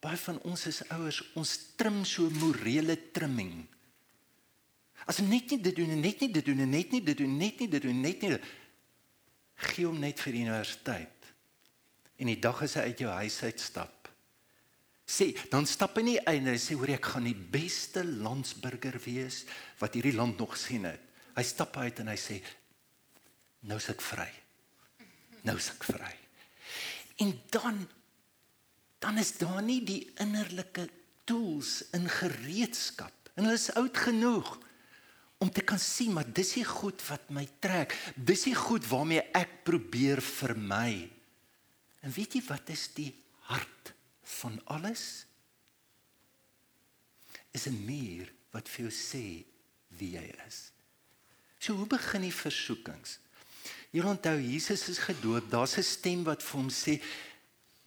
Baie 0.00 0.16
van 0.16 0.38
ons 0.46 0.66
is 0.66 0.84
ouers, 0.94 1.22
ons 1.34 1.58
trim 1.76 2.04
so 2.04 2.30
morele 2.30 3.10
trimming. 3.10 3.66
As 5.08 5.22
net 5.24 5.54
nie 5.54 5.60
dit 5.64 5.76
doen 5.76 5.94
en 5.94 6.02
net 6.04 6.20
nie 6.20 6.30
dit 6.32 6.44
doen 6.44 6.64
en 6.64 6.74
net 6.74 6.92
nie 6.92 7.00
dit 7.04 7.16
doen, 7.16 7.36
net 7.40 7.62
nie 7.62 7.68
dit 7.72 7.84
doen, 7.84 8.00
net 8.04 8.24
nie. 8.24 8.38
Gee 9.70 9.86
hom 9.88 9.98
net 10.02 10.20
vir 10.20 10.36
die 10.36 10.42
universiteit. 10.44 11.30
En 12.18 12.28
die 12.28 12.40
dag 12.42 12.60
as 12.66 12.76
hy 12.76 12.90
uit 12.90 13.00
jou 13.04 13.14
huis 13.22 13.38
uit 13.46 13.62
stap. 13.62 14.10
Sê, 15.08 15.30
dan 15.48 15.64
stap 15.64 15.96
hy 15.96 16.04
nie 16.04 16.18
uit 16.20 16.42
en 16.42 16.60
sê 16.60 16.76
hoor 16.76 16.92
ek 16.92 17.08
gaan 17.14 17.24
die 17.24 17.36
beste 17.56 18.02
landsburger 18.04 18.98
wees 19.06 19.46
wat 19.80 19.96
hierdie 19.96 20.12
land 20.18 20.36
nog 20.42 20.58
sien 20.60 20.84
het. 20.84 21.00
Hy 21.38 21.44
stap 21.46 21.78
uit 21.80 22.02
en 22.02 22.10
hy 22.12 22.18
sê 22.20 22.42
nou 23.70 23.78
is 23.80 23.88
ek 23.88 24.04
vry. 24.04 24.28
Nou 25.48 25.56
is 25.56 25.70
ek 25.72 25.86
vry. 25.88 26.12
En 27.24 27.32
dan 27.54 27.86
dan 28.98 29.18
is 29.22 29.36
daar 29.38 29.62
nie 29.62 29.80
die 29.86 30.02
innerlike 30.18 30.88
tools 31.24 31.84
in 31.94 32.08
gereedskap. 32.10 33.30
En 33.38 33.46
hulle 33.46 33.56
is 33.56 33.70
oud 33.78 34.00
genoeg 34.08 34.56
om 35.38 35.50
te 35.50 35.62
kan 35.62 35.78
sien 35.78 36.12
maar 36.14 36.26
dis 36.34 36.56
die 36.58 36.66
goed 36.66 37.02
wat 37.08 37.30
my 37.34 37.46
trek. 37.62 37.94
Dis 38.14 38.46
die 38.48 38.56
goed 38.58 38.86
waarmee 38.90 39.22
ek 39.36 39.62
probeer 39.66 40.22
vermy. 40.24 41.08
En 42.02 42.14
weet 42.14 42.38
jy 42.38 42.42
wat 42.48 42.70
is 42.74 42.88
die 42.96 43.12
hart 43.50 43.92
van 44.38 44.58
alles? 44.66 45.26
Is 47.54 47.66
'n 47.66 47.84
muur 47.84 48.32
wat 48.50 48.68
vir 48.68 48.88
jou 48.88 48.92
sê 48.92 49.44
wie 49.98 50.12
jy 50.16 50.26
is. 50.46 50.70
So 51.58 51.74
hoe 51.74 51.86
begin 51.86 52.22
die 52.22 52.34
versoekings? 52.34 53.18
Jy 53.90 54.02
onthou 54.02 54.36
Jesus 54.40 54.88
is 54.88 54.98
gedoop, 54.98 55.50
daar's 55.50 55.78
'n 55.78 55.82
stem 55.82 56.24
wat 56.24 56.42
vir 56.42 56.60
hom 56.60 56.70
sê 56.70 57.00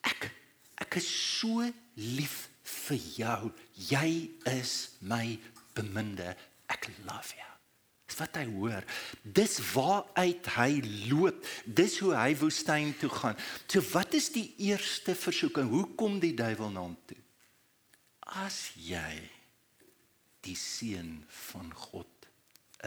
ek 0.02 0.32
ek 0.78 0.96
is 0.96 1.40
so 1.40 1.62
lief 1.96 2.50
vir 2.64 2.98
jou. 2.98 3.52
Jy 3.76 4.32
is 4.46 4.90
my 5.00 5.40
beminde 5.74 6.36
ek 6.72 6.90
love 7.06 7.36
you. 7.38 7.48
Dis 8.12 8.20
wat 8.20 8.38
hy 8.42 8.46
hoor. 8.52 8.88
Dis 9.24 9.58
waaruit 9.72 10.48
hy 10.58 10.72
loop. 11.08 11.46
Dis 11.64 11.96
hoe 12.04 12.12
hy 12.18 12.34
woestyn 12.42 12.92
toe 13.00 13.10
gaan. 13.12 13.38
So 13.72 13.84
wat 13.94 14.18
is 14.20 14.28
die 14.36 14.50
eerste 14.68 15.16
versoeking? 15.16 15.72
Hoe 15.72 15.86
kom 15.96 16.20
die 16.20 16.34
duiwel 16.36 16.74
na 16.74 16.84
hom 16.84 16.98
toe? 17.08 17.20
As 18.44 18.74
jy 18.76 19.16
die 20.44 20.58
seun 20.60 21.22
van 21.48 21.72
God 21.78 22.28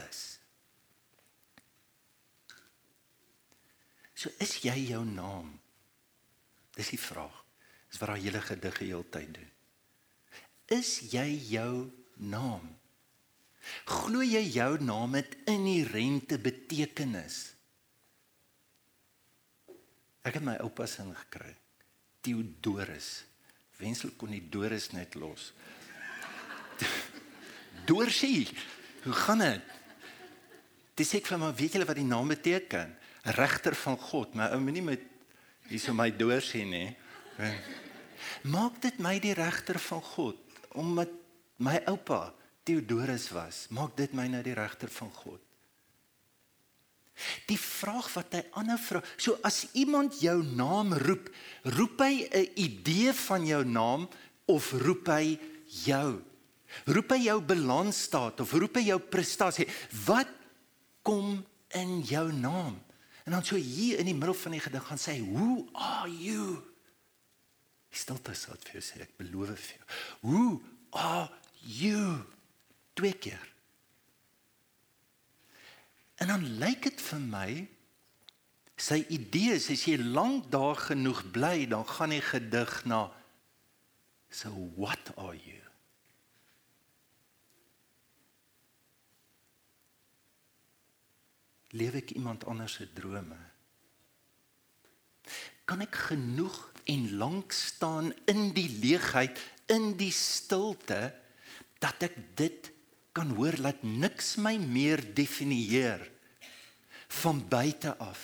is. 0.04 0.22
So 4.14 4.32
is 4.44 4.58
jy 4.64 4.76
jou 4.90 5.02
naam? 5.08 5.54
Dis 6.76 6.92
die 6.92 7.00
vraag. 7.00 7.40
Dis 7.88 8.00
wat 8.02 8.12
daai 8.12 8.24
hele 8.26 8.40
gedig 8.44 8.80
heeltyd 8.82 9.34
doen. 9.36 9.50
Is 10.74 10.96
jy 11.12 11.28
jou 11.48 11.88
naam? 12.16 12.74
Glo 13.88 14.22
jy 14.24 14.42
jou 14.54 14.72
naam 14.84 15.14
het 15.18 15.36
inherente 15.50 16.38
betekenis? 16.38 17.54
Ek 20.24 20.38
het 20.38 20.44
my 20.44 20.56
oupa 20.64 20.86
se 20.88 21.04
gekry. 21.04 21.52
Theodorus 22.24 23.24
Wensel 23.80 24.14
kon 24.18 24.34
die 24.34 24.44
Doris 24.50 24.90
net 24.94 25.16
los. 25.18 25.50
Dorsie. 27.88 28.46
Hoe 29.04 29.16
gaan 29.24 29.42
dit? 29.42 29.72
Dis 30.94 31.10
ek 31.18 31.26
vir 31.26 31.40
my 31.42 31.50
weet 31.56 31.74
julle 31.74 31.88
wat 31.88 31.98
die 31.98 32.06
naam 32.06 32.30
beteken? 32.30 32.94
Regter 33.34 33.74
van 33.76 33.98
God, 33.98 34.36
maar 34.38 34.54
ou 34.54 34.60
moenie 34.62 34.84
met 34.84 35.02
hierso 35.70 35.94
my 35.96 36.10
Dorsie 36.14 36.64
nê. 36.68 36.84
Maak 38.54 38.78
dit 38.84 39.00
my 39.02 39.16
die 39.20 39.34
regter 39.36 39.80
van 39.90 40.02
God 40.14 40.40
omdat 40.74 41.10
my 41.62 41.76
oupa 41.90 42.32
Theodorus 42.64 43.28
was. 43.36 43.66
Maak 43.76 43.96
dit 43.96 44.12
my 44.16 44.26
nou 44.32 44.42
die 44.44 44.56
regter 44.56 44.88
van 44.88 45.12
God. 45.12 45.40
Die 47.46 47.58
vraag 47.60 48.08
wat 48.16 48.32
hy 48.34 48.42
aanhou 48.58 48.78
vra, 48.88 49.00
so 49.16 49.38
as 49.46 49.60
iemand 49.78 50.16
jou 50.18 50.40
naam 50.42 50.96
roep, 50.98 51.28
roep 51.76 52.00
hy 52.02 52.26
'n 52.26 52.48
idee 52.58 53.12
van 53.12 53.46
jou 53.46 53.62
naam 53.64 54.08
of 54.50 54.72
roep 54.72 55.06
hy 55.06 55.38
jou? 55.86 56.22
Roep 56.86 57.10
hy 57.10 57.20
jou 57.30 57.40
balansstaat 57.40 58.40
of 58.40 58.52
roep 58.52 58.76
hy 58.76 58.90
jou 58.90 58.98
prestasie? 58.98 59.68
Wat 60.06 60.28
kom 61.02 61.44
in 61.68 62.02
jou 62.02 62.32
naam? 62.32 62.82
En 63.24 63.32
dan 63.32 63.44
so 63.44 63.56
hier 63.56 63.98
in 63.98 64.06
die 64.06 64.14
middel 64.14 64.34
van 64.34 64.52
die 64.52 64.60
gedig 64.60 64.84
gaan 64.84 64.98
sê, 64.98 65.20
"Who 65.22 65.68
are 65.72 66.10
you?" 66.10 66.62
Stilte 67.90 68.34
sal 68.34 68.56
vir 68.58 68.72
jou 68.72 68.82
sê, 68.82 69.00
ek 69.02 69.16
beloof 69.16 69.48
vir 69.48 69.76
jou. 69.78 69.86
"Who 70.20 70.62
are 70.90 71.30
you?" 71.62 72.33
Twee 72.94 73.14
keer. 73.18 73.52
En 76.22 76.30
dan 76.30 76.44
lyk 76.58 76.86
dit 76.86 77.00
vir 77.10 77.22
my 77.22 77.48
sy 78.74 79.00
idee 79.14 79.54
is 79.54 79.68
as 79.70 79.84
jy 79.86 79.98
lank 80.02 80.48
daar 80.50 80.78
genoeg 80.90 81.22
bly, 81.34 81.66
dan 81.70 81.86
gaan 81.86 82.14
die 82.14 82.22
gedig 82.24 82.72
na 82.90 83.06
so 84.34 84.50
what 84.78 85.12
are 85.14 85.36
you? 85.38 85.60
Leef 91.74 91.98
ek 91.98 92.14
iemand 92.14 92.46
anders 92.50 92.76
se 92.78 92.86
drome? 92.94 93.38
Kan 95.66 95.82
ek 95.82 95.96
genoeg 96.10 96.58
en 96.90 97.08
lank 97.18 97.54
staan 97.56 98.12
in 98.30 98.50
die 98.54 98.68
leegheid, 98.82 99.38
in 99.72 99.94
die 99.98 100.12
stilte 100.14 101.08
dat 101.82 102.04
ek 102.06 102.18
dit 102.38 102.73
kan 103.14 103.30
hoor 103.38 103.56
dat 103.62 103.82
niks 103.86 104.34
my 104.42 104.56
meer 104.58 105.02
definieer 105.14 106.02
van 107.22 107.42
buite 107.48 107.94
af. 108.02 108.22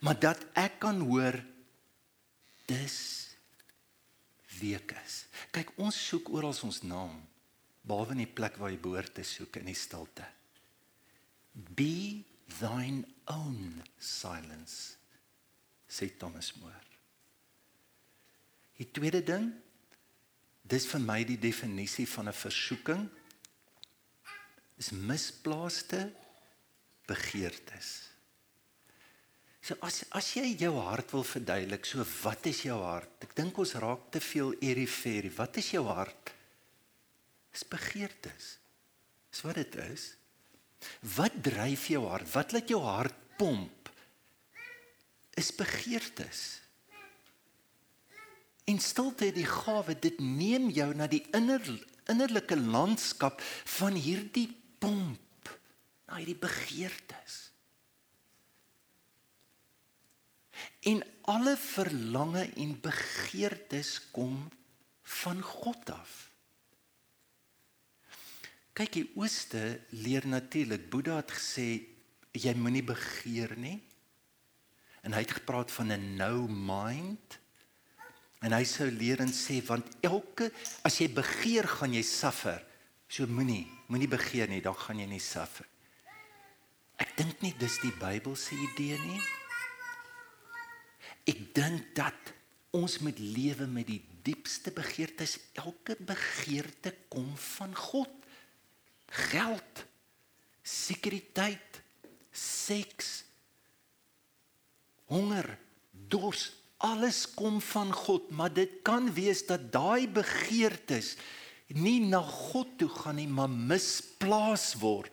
Maar 0.00 0.18
dat 0.18 0.40
ek 0.56 0.80
kan 0.82 1.02
hoor 1.04 1.36
dis 2.66 2.96
wie 4.58 4.72
ek 4.78 4.94
is. 5.04 5.24
Kyk, 5.52 5.74
ons 5.82 5.96
soek 6.08 6.30
oral 6.32 6.54
ons 6.54 6.80
naam, 6.86 7.18
behalwe 7.84 8.16
in 8.16 8.24
die 8.24 8.34
plek 8.38 8.56
waar 8.60 8.72
jy 8.72 8.80
behoort 8.80 9.12
te 9.18 9.24
soek 9.26 9.60
in 9.60 9.68
die 9.68 9.78
stilte. 9.78 10.24
Be 11.52 12.24
thine 12.58 13.04
own 13.30 13.82
silence, 13.98 14.96
sê 15.88 16.08
Thomas 16.18 16.54
More. 16.60 16.80
Die 18.78 18.88
tweede 18.90 19.20
ding, 19.22 19.52
dis 20.64 20.86
vir 20.88 21.00
my 21.04 21.20
die 21.28 21.38
definisie 21.38 22.06
van 22.08 22.28
'n 22.28 22.32
versoeking 22.32 23.08
is 24.78 24.90
misplaaste 24.90 26.10
begeertes. 27.06 28.10
So 29.64 29.76
as 29.80 30.02
as 30.12 30.34
jy 30.36 30.56
jou 30.60 30.74
hart 30.76 31.12
wil 31.12 31.24
verduidelik, 31.24 31.86
so 31.86 32.04
wat 32.22 32.46
is 32.46 32.62
jou 32.66 32.82
hart? 32.82 33.24
Ek 33.24 33.34
dink 33.34 33.56
ons 33.58 33.74
raak 33.80 34.10
te 34.12 34.20
veel 34.20 34.52
eriferie. 34.60 35.32
Wat 35.32 35.56
is 35.56 35.70
jou 35.70 35.86
hart? 35.88 36.34
Dis 37.52 37.64
begeertes. 37.64 38.58
Dis 39.30 39.40
wat 39.46 39.54
dit 39.54 39.78
is. 39.86 40.16
Wat 41.16 41.32
dryf 41.40 41.88
jou 41.88 42.04
hart? 42.08 42.28
Wat 42.34 42.52
laat 42.52 42.68
jou 42.68 42.82
hart 42.84 43.16
pomp? 43.38 43.88
Is 45.34 45.48
begeertes. 45.56 46.60
En 48.64 48.78
stilte 48.80 49.28
het 49.28 49.36
die 49.36 49.48
gawe 49.48 49.96
dit 49.98 50.20
neem 50.20 50.70
jou 50.72 50.94
na 50.96 51.08
die 51.10 51.24
inner 51.36 51.62
innerlike 52.04 52.56
landskap 52.60 53.40
van 53.78 53.96
hierdie 53.96 54.48
pomp 54.78 55.48
na 56.04 56.18
hierdie 56.20 56.36
begeertes. 56.36 57.38
En 60.84 61.00
alle 61.32 61.56
verlange 61.56 62.44
en 62.60 62.76
begeertes 62.80 63.96
kom 64.12 64.36
van 65.02 65.40
God 65.40 65.90
af. 65.90 66.12
Kyk, 68.74 68.92
die 68.92 69.08
ooste 69.16 69.80
leer 69.94 70.26
natuurlik. 70.28 70.88
Boeddha 70.90 71.20
het 71.22 71.32
gesê 71.36 71.68
jy 72.34 72.54
moenie 72.58 72.84
begeer 72.84 73.54
nie. 73.56 73.78
En 75.06 75.14
hy 75.14 75.22
het 75.22 75.36
gepraat 75.38 75.70
van 75.72 75.92
'n 75.92 76.16
no 76.16 76.48
mind. 76.48 77.38
En 78.44 78.52
hy 78.52 78.64
sou 78.68 78.86
leer 78.92 79.22
en 79.24 79.32
sê 79.32 79.60
want 79.64 79.88
elke 80.04 80.50
as 80.84 80.98
jy 81.00 81.08
begeer, 81.16 81.68
gaan 81.78 81.94
jy 81.96 82.02
suffer. 82.04 82.60
So 83.08 83.26
moenie, 83.30 83.64
moenie 83.88 84.10
begeer 84.10 84.50
nie, 84.50 84.60
dan 84.64 84.76
gaan 84.76 85.00
jy 85.00 85.08
nie 85.08 85.22
suffer. 85.22 85.66
Ek 87.00 87.16
dink 87.18 87.40
nie 87.42 87.54
dis 87.58 87.78
die 87.82 87.92
Bybel 87.98 88.36
se 88.38 88.56
idee 88.68 88.98
nie. 89.02 89.20
Ek 91.30 91.40
dink 91.56 91.94
dat 91.96 92.34
ons 92.74 92.98
moet 93.06 93.18
lewe 93.18 93.66
met 93.70 93.88
die 93.88 94.02
diepste 94.26 94.72
begeertes. 94.74 95.38
Elke 95.58 95.96
begeerte 95.96 96.92
kom 97.12 97.30
van 97.56 97.74
God. 97.76 98.12
Geld, 99.30 99.84
sekuriteit, 100.64 101.80
seks, 102.34 103.22
honger, 105.12 105.48
dors, 105.92 106.50
alles 106.76 107.24
kom 107.34 107.60
van 107.60 107.92
God, 107.92 108.30
maar 108.30 108.52
dit 108.52 108.82
kan 108.82 109.12
wees 109.14 109.46
dat 109.46 109.72
daai 109.72 110.08
begeertes 110.08 111.14
nie 111.74 112.00
na 112.04 112.20
God 112.20 112.76
toe 112.78 112.88
gaan 112.92 113.16
nie, 113.18 113.28
maar 113.28 113.50
misplaas 113.50 114.74
word 114.82 115.10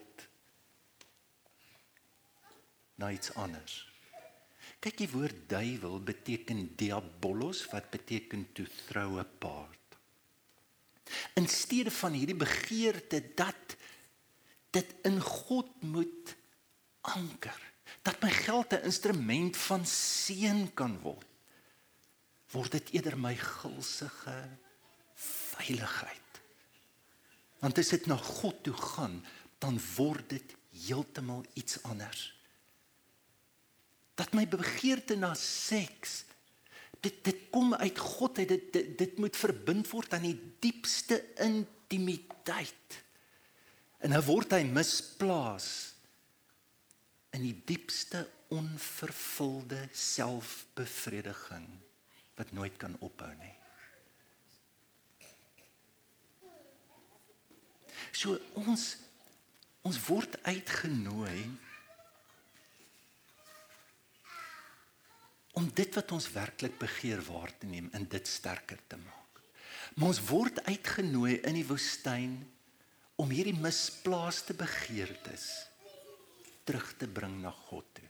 na 3.00 3.10
iets 3.10 3.32
anders. 3.40 3.80
Kyk 4.82 4.98
die 4.98 5.10
woord 5.10 5.44
duiwel 5.50 6.00
beteken 6.02 6.64
diabolos 6.78 7.64
wat 7.70 7.90
beteken 7.94 8.44
to 8.54 8.66
throw 8.86 9.18
apart. 9.22 9.78
In 11.38 11.48
steede 11.50 11.90
van 11.94 12.14
hierdie 12.16 12.38
begeerte 12.38 13.20
dat 13.38 13.76
dit 14.74 14.94
in 15.06 15.20
God 15.20 15.70
moet 15.82 16.34
anker, 17.14 17.58
dat 18.02 18.22
my 18.22 18.30
geld 18.30 18.72
'n 18.72 18.86
instrument 18.90 19.56
van 19.56 19.86
seën 19.86 20.70
kan 20.74 20.98
word, 21.02 21.31
word 22.52 22.76
dit 22.76 22.92
eerder 22.98 23.16
my 23.18 23.32
gulsige 23.36 24.36
veiligheid. 25.22 26.40
Want 27.62 27.78
as 27.78 27.92
dit 27.94 28.08
na 28.10 28.18
God 28.18 28.62
toe 28.66 28.74
gaan, 28.76 29.20
dan 29.62 29.78
word 29.94 30.28
dit 30.34 30.56
heeltemal 30.86 31.44
iets 31.54 31.78
anders. 31.86 32.32
Dat 34.18 34.34
my 34.36 34.44
begeerte 34.48 35.16
na 35.16 35.32
seks 35.38 36.24
dit 37.02 37.16
dit 37.26 37.38
kom 37.50 37.72
uit 37.74 37.98
God 37.98 38.38
uit 38.38 38.48
dit, 38.48 38.66
dit 38.74 38.90
dit 38.98 39.16
moet 39.18 39.36
verbind 39.36 39.88
word 39.90 40.12
aan 40.14 40.26
die 40.28 40.38
diepste 40.62 41.18
intimiteit. 41.42 42.98
En 44.02 44.14
nou 44.14 44.20
word 44.26 44.54
hy 44.54 44.62
misplaas 44.66 45.66
in 47.34 47.42
die 47.42 47.56
diepste 47.66 48.22
onvervulde 48.54 49.80
selfbevrediging 49.96 51.66
wat 52.36 52.52
nooit 52.52 52.76
kan 52.80 52.96
ophou 53.00 53.32
nie 53.40 53.54
so 58.12 58.38
ons 58.60 58.86
ons 59.82 59.98
word 60.06 60.36
uitgenooi 60.46 61.38
om 65.58 65.66
dit 65.76 65.98
wat 65.98 66.14
ons 66.16 66.28
werklik 66.32 66.78
begeer 66.80 67.20
waar 67.26 67.52
te 67.58 67.68
neem 67.68 67.90
en 67.96 68.06
dit 68.08 68.28
sterker 68.28 68.80
te 68.88 68.96
maak. 68.96 69.42
Maar 69.96 70.14
ons 70.14 70.22
word 70.30 70.62
uitgenooi 70.64 71.40
in 71.42 71.58
die 71.58 71.66
woestyn 71.68 72.38
om 73.20 73.34
hierdie 73.34 73.58
misplaaste 73.58 74.56
begeertes 74.56 75.48
terug 76.64 76.94
te 76.96 77.08
bring 77.10 77.40
na 77.42 77.50
God 77.68 77.88
toe. 77.98 78.08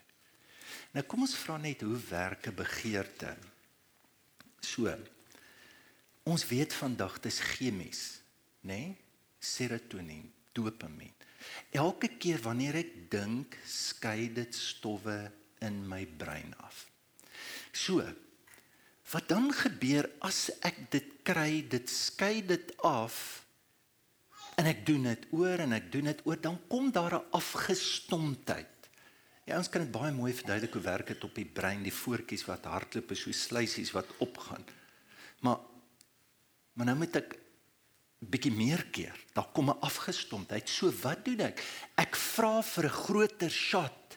Nou 0.93 1.03
kom 1.09 1.25
ons 1.25 1.35
vra 1.41 1.57
net 1.59 1.83
hoe 1.83 1.99
werk 2.11 2.47
'n 2.47 2.55
begeerte? 2.55 3.35
So. 4.63 4.91
Ons 6.23 6.47
weet 6.47 6.73
vandag 6.73 7.19
dis 7.25 7.41
chemies, 7.43 8.03
nê? 8.63 8.79
Nee? 8.79 8.99
Serotonien, 9.43 10.29
dopamien. 10.55 11.11
Elke 11.75 12.13
keer 12.23 12.39
wanneer 12.45 12.77
ek 12.79 12.93
dink, 13.11 13.57
skei 13.67 14.29
dit 14.31 14.55
stowwe 14.55 15.17
in 15.67 15.81
my 15.91 16.05
brein 16.07 16.55
af. 16.63 16.85
So, 17.75 18.05
wat 19.11 19.27
dan 19.29 19.51
gebeur 19.51 20.07
as 20.23 20.47
ek 20.63 20.79
dit 20.95 21.09
kry, 21.27 21.65
dit 21.67 21.91
skei 21.91 22.45
dit 22.47 22.71
af 22.87 23.17
en 24.61 24.69
ek 24.69 24.85
doen 24.87 25.09
dit 25.11 25.27
oor 25.35 25.65
en 25.65 25.75
ek 25.75 25.91
doen 25.91 26.11
dit 26.13 26.23
oor, 26.29 26.39
dan 26.39 26.61
kom 26.71 26.93
daar 26.95 27.19
'n 27.19 27.29
afgestomdheid. 27.35 28.72
Ja, 29.53 29.59
ons 29.61 29.69
kan 29.69 29.83
dit 29.85 29.93
baie 29.93 30.09
mooi 30.17 30.31
verduidelik 30.33 30.79
hoe 30.79 30.87
werk 30.87 31.11
dit 31.13 31.25
op 31.27 31.35
die 31.37 31.45
brein, 31.45 31.83
die 31.85 31.93
voetjies 31.93 32.47
wat 32.49 32.65
hardloop, 32.65 33.11
is 33.13 33.25
so 33.27 33.37
sluisies 33.37 33.91
wat 33.93 34.09
opgaan. 34.25 34.65
Maar 35.45 35.61
maar 36.73 36.89
nou 36.89 36.95
moet 37.03 37.19
ek 37.21 37.35
bietjie 38.33 38.55
meer 38.57 38.87
keer. 38.97 39.19
Daar 39.37 39.51
kom 39.53 39.69
'n 39.69 39.85
afgestomdheid. 39.85 40.69
So 40.69 40.89
wat 41.03 41.25
doen 41.25 41.41
ek? 41.41 41.61
Ek 42.01 42.17
vra 42.17 42.63
vir 42.63 42.85
'n 42.87 42.97
groter 43.05 43.51
shot. 43.51 44.17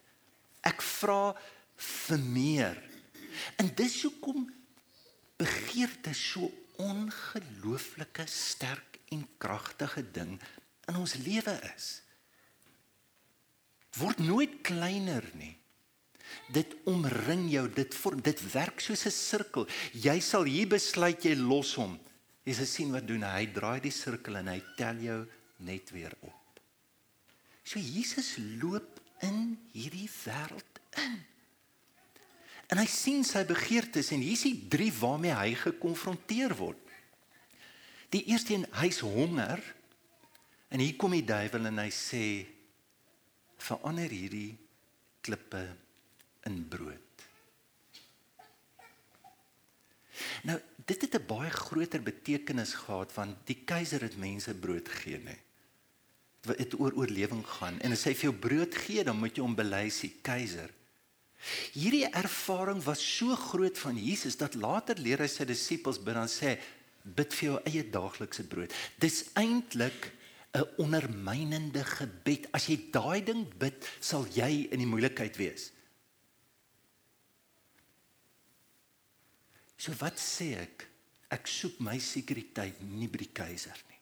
Ek 0.64 0.82
vra 0.82 1.36
vir 1.76 2.20
meer. 2.20 2.82
En 3.58 3.76
dis 3.76 4.04
hoekom 4.04 4.48
begeerte 5.36 6.14
so 6.14 6.52
ongelooflike 6.78 8.24
sterk 8.26 9.00
en 9.12 9.28
kragtige 9.38 10.12
ding 10.12 10.40
in 10.88 10.96
ons 10.96 11.16
lewe 11.16 11.60
is. 11.76 12.05
Word 14.00 14.20
nooit 14.20 14.60
kleiner 14.66 15.24
nie. 15.40 15.54
Dit 16.52 16.76
omring 16.90 17.48
jou, 17.50 17.66
dit 17.72 17.96
vorm, 17.96 18.22
dit 18.22 18.42
werk 18.52 18.82
soos 18.84 19.06
'n 19.06 19.12
sirkel. 19.12 19.68
Jy 19.94 20.20
sal 20.20 20.44
hier 20.44 20.68
besluit 20.68 21.24
jy 21.24 21.36
los 21.36 21.76
hom. 21.76 22.00
Jy 22.44 22.54
sal 22.54 22.66
sien 22.66 22.92
wat 22.92 23.08
doen 23.08 23.24
hy. 23.24 23.46
Hy 23.46 23.54
draai 23.54 23.80
die 23.80 23.92
sirkel 23.92 24.36
en 24.36 24.48
hy 24.48 24.62
tel 24.78 25.00
jou 25.00 25.26
net 25.58 25.90
weer 25.92 26.14
op. 26.20 26.60
So 27.64 27.80
Jesus 27.80 28.38
loop 28.62 29.02
in 29.22 29.58
hierdie 29.74 30.10
wêreld 30.26 30.80
in. 30.98 31.24
En 32.68 32.78
hy 32.82 32.86
sien 32.90 33.24
sy 33.24 33.44
begeertes 33.46 34.12
en 34.12 34.24
hier 34.26 34.34
is 34.38 34.46
die 34.48 34.68
drie 34.70 34.92
waarmee 34.94 35.34
hy 35.34 35.54
gekonfronteer 35.54 36.56
word. 36.58 36.82
Die 38.10 38.26
eerste 38.32 38.54
een, 38.54 38.66
hy's 38.82 39.00
honger. 39.00 39.62
En 40.70 40.80
hier 40.80 40.96
kom 40.98 41.12
die 41.12 41.26
duiwel 41.26 41.66
en 41.66 41.78
hy 41.78 41.90
sê 41.94 42.24
verander 43.66 44.12
hierdie 44.14 44.58
klippe 45.26 45.64
in 46.46 46.62
brood. 46.70 47.02
Nou, 50.48 50.60
dit 50.86 51.02
het 51.02 51.16
'n 51.16 51.28
baie 51.28 51.50
groter 51.50 52.02
betekenis 52.02 52.74
gehad 52.74 53.14
want 53.14 53.36
die 53.46 53.62
keiser 53.66 54.02
het 54.02 54.18
mense 54.18 54.54
brood 54.54 54.90
gegee, 54.90 55.20
nê. 55.20 55.38
Dit 56.42 56.58
het 56.58 56.80
oor 56.80 56.94
oorlewing 56.94 57.46
gaan 57.46 57.80
en 57.82 57.92
as 57.92 58.04
hy 58.04 58.14
vir 58.14 58.30
jou 58.30 58.36
brood 58.40 58.76
gee, 58.76 59.04
dan 59.04 59.18
moet 59.18 59.36
jy 59.36 59.42
hom 59.42 59.56
bely 59.56 59.88
as 59.88 60.00
die 60.00 60.16
keiser. 60.22 60.70
Hierdie 61.74 62.10
ervaring 62.10 62.84
was 62.84 63.18
so 63.18 63.36
groot 63.36 63.78
van 63.78 63.98
Jesus 63.98 64.38
dat 64.38 64.56
later 64.56 64.98
leer 64.98 65.20
hy 65.20 65.28
sy 65.28 65.46
disippels 65.46 66.00
bid 66.00 66.16
en 66.16 66.28
sê 66.28 66.58
bid 67.04 67.34
vir 67.34 67.50
jou 67.50 67.60
eie 67.66 67.84
daaglikse 67.84 68.44
brood. 68.44 68.74
Dis 68.98 69.26
eintlik 69.34 70.12
'n 70.56 70.68
ondermynende 70.80 71.84
gebed. 71.84 72.48
As 72.56 72.68
jy 72.72 72.78
daai 72.92 73.24
ding 73.24 73.44
bid, 73.60 73.84
sal 74.00 74.26
jy 74.32 74.68
in 74.72 74.80
die 74.80 74.88
moeilikheid 74.88 75.36
wees. 75.38 75.72
So 79.76 79.92
wat 80.00 80.18
sê 80.22 80.56
ek? 80.64 80.88
Ek 81.36 81.50
soek 81.50 81.82
my 81.84 81.98
sekuriteit 82.00 82.80
nie 82.82 83.10
by 83.12 83.26
die 83.26 83.34
keiser 83.36 83.78
nie. 83.90 84.00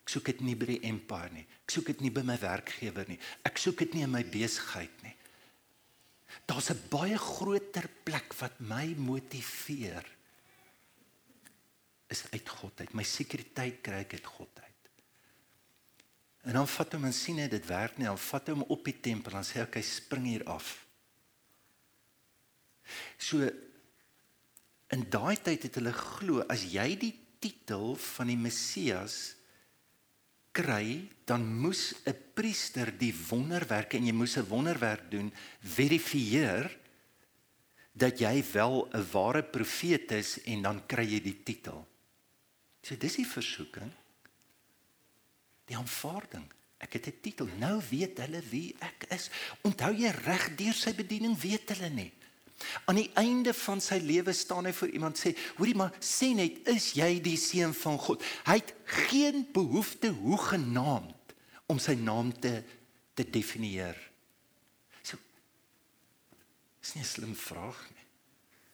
Ek 0.00 0.12
soek 0.14 0.30
dit 0.32 0.40
nie 0.46 0.56
by 0.56 0.70
die 0.72 0.82
empire 0.88 1.30
nie. 1.34 1.44
Ek 1.44 1.74
soek 1.74 1.90
dit 1.92 2.00
nie 2.00 2.12
by 2.14 2.22
my 2.26 2.38
werkgewer 2.40 3.06
nie. 3.10 3.18
Ek 3.44 3.60
soek 3.60 3.84
dit 3.84 3.94
nie 3.94 4.06
in 4.06 4.14
my 4.14 4.22
besigheid 4.24 5.04
nie. 5.04 5.14
Daar's 6.46 6.70
'n 6.70 6.80
baie 6.88 7.18
groter 7.18 7.88
plek 8.04 8.32
wat 8.40 8.60
my 8.60 8.94
motiveer 8.96 10.06
is 12.08 12.24
uit 12.32 12.48
God 12.48 12.80
uit. 12.80 12.94
My 12.94 13.02
sekuriteit 13.02 13.82
kry 13.82 14.00
ek 14.06 14.14
uit 14.14 14.26
God 14.26 14.50
uit. 14.62 14.69
En 16.48 16.56
dan 16.56 16.68
vat 16.68 16.94
hom 16.96 17.04
en 17.04 17.14
sien 17.14 17.40
hy 17.42 17.48
dit 17.52 17.66
werk 17.68 17.98
nie. 17.98 18.08
Dan 18.08 18.20
vat 18.20 18.48
hom 18.52 18.62
op 18.72 18.84
die 18.84 18.96
tempel 19.00 19.36
en 19.36 19.44
sê 19.46 19.64
hy 19.64 19.82
spring 19.84 20.28
hier 20.30 20.44
af. 20.48 20.72
So 23.20 23.44
in 24.90 25.04
daai 25.12 25.36
tyd 25.38 25.68
het 25.68 25.76
hulle 25.78 25.92
glo 25.94 26.46
as 26.50 26.64
jy 26.66 26.88
die 26.98 27.12
titel 27.40 27.94
van 27.94 28.32
die 28.32 28.40
Messias 28.40 29.36
kry, 30.56 31.06
dan 31.24 31.44
moes 31.46 31.94
'n 32.06 32.16
priester 32.34 32.90
die 32.90 33.14
wonderwerke 33.14 33.96
en 33.96 34.06
jy 34.06 34.12
moes 34.12 34.36
'n 34.36 34.48
wonderwerk 34.48 35.10
doen 35.10 35.32
verifieer 35.62 36.66
dat 37.92 38.18
jy 38.18 38.42
wel 38.52 38.88
'n 38.92 39.06
ware 39.12 39.42
profeet 39.42 40.10
is 40.12 40.42
en 40.44 40.62
dan 40.62 40.86
kry 40.86 41.04
jy 41.04 41.20
die 41.20 41.42
titel. 41.44 41.86
So 42.82 42.96
dis 42.96 43.16
die 43.16 43.26
versoeking. 43.26 43.92
Die 45.70 45.78
aanvaarding. 45.78 46.46
Ek 46.80 46.96
het 46.96 47.06
'n 47.06 47.20
titel. 47.22 47.48
Nou 47.58 47.80
weet 47.90 48.18
hulle 48.18 48.40
wie 48.50 48.74
ek 48.80 49.04
is. 49.08 49.30
Onthou 49.62 49.92
jy 49.94 50.10
reg 50.10 50.54
deur 50.56 50.74
sy 50.74 50.94
bediening 50.94 51.38
weet 51.38 51.68
hulle 51.68 51.90
nie. 51.90 52.12
Aan 52.84 52.98
die 53.00 53.10
einde 53.14 53.54
van 53.54 53.80
sy 53.80 53.96
lewe 54.02 54.32
staan 54.32 54.66
hy 54.68 54.72
vir 54.72 54.92
iemand 54.96 55.18
sê, 55.18 55.32
hoorie 55.56 55.74
maar 55.74 55.94
sê 56.00 56.34
net, 56.36 56.60
is 56.68 56.92
jy 56.92 57.20
die 57.24 57.36
seun 57.40 57.72
van 57.74 57.98
God? 57.98 58.24
Hy 58.44 58.58
het 58.60 58.74
geen 58.84 59.46
behoefte 59.52 60.08
hoe 60.08 60.38
genaamd 60.38 61.34
om 61.66 61.78
sy 61.78 61.94
naam 61.94 62.32
te 62.40 62.62
te 63.14 63.24
definieer. 63.30 63.96
So 65.02 65.18
Dis 66.80 66.94
nie 66.94 67.02
'n 67.02 67.06
slim 67.06 67.34
vraag 67.36 67.90
nie. 67.90 68.06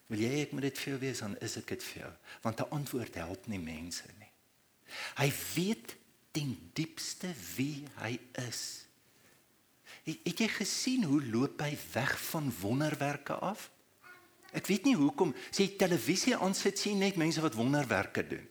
Wil 0.07 0.19
jy 0.19 0.43
ek 0.43 0.53
moet 0.53 0.63
dit 0.63 0.79
vir 0.79 0.93
jou 0.93 1.01
wees 1.01 1.19
dan 1.19 1.39
is 1.41 1.53
dit 1.55 1.83
vir 1.83 2.03
jou, 2.03 2.13
want 2.43 2.61
'n 2.61 2.71
antwoord 2.71 3.15
help 3.15 3.47
nie 3.47 3.59
mense 3.59 4.05
nie. 4.19 4.31
Hy 5.17 5.33
weet 5.55 5.97
ten 6.37 6.53
diepste 6.77 7.31
wie 7.57 7.87
hy 8.03 8.13
is. 8.45 8.85
Het, 10.05 10.21
het 10.27 10.43
jy 10.45 10.49
gesien 10.53 11.07
hoe 11.09 11.23
loop 11.25 11.63
hy 11.65 11.73
weg 11.95 12.13
van 12.29 12.51
wonderwerke 12.61 13.39
af? 13.41 13.71
Ek 14.57 14.69
weet 14.69 14.87
nie 14.89 14.97
hoekom 14.97 15.33
sê 15.49 15.67
televisie 15.81 16.37
aansit 16.37 16.79
sien 16.81 17.01
net 17.01 17.19
mense 17.21 17.43
wat 17.45 17.57
wonderwerke 17.57 18.25
doen. 18.29 18.45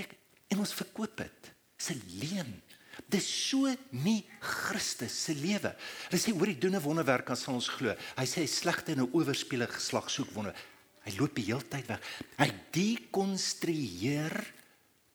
Ek 0.00 0.16
en 0.50 0.64
ons 0.64 0.74
verkoop 0.74 1.20
dit. 1.20 1.52
Dis 1.78 1.90
'n 1.92 2.02
leuen. 2.20 2.52
Dis 3.08 3.26
so 3.48 3.70
nie 3.90 4.26
Christus 4.40 5.14
se 5.24 5.34
lewe. 5.34 5.74
Hulle 6.10 6.20
sê 6.20 6.32
hoor 6.32 6.46
hy 6.46 6.58
doen 6.58 6.76
'n 6.76 6.82
wonderwerk 6.82 7.30
as 7.30 7.48
ons 7.48 7.68
glo. 7.68 7.94
Hy 8.16 8.26
sê 8.26 8.46
slegte 8.46 8.92
en 8.92 9.00
'n 9.00 9.12
oorspelende 9.12 9.72
geslag 9.72 10.10
soek 10.10 10.30
wonder. 10.34 10.54
Hy 11.04 11.12
loop 11.16 11.34
die 11.34 11.44
hele 11.44 11.62
tyd 11.62 11.86
weg. 11.86 12.00
Hy 12.36 12.50
dekonstrueer 12.72 14.52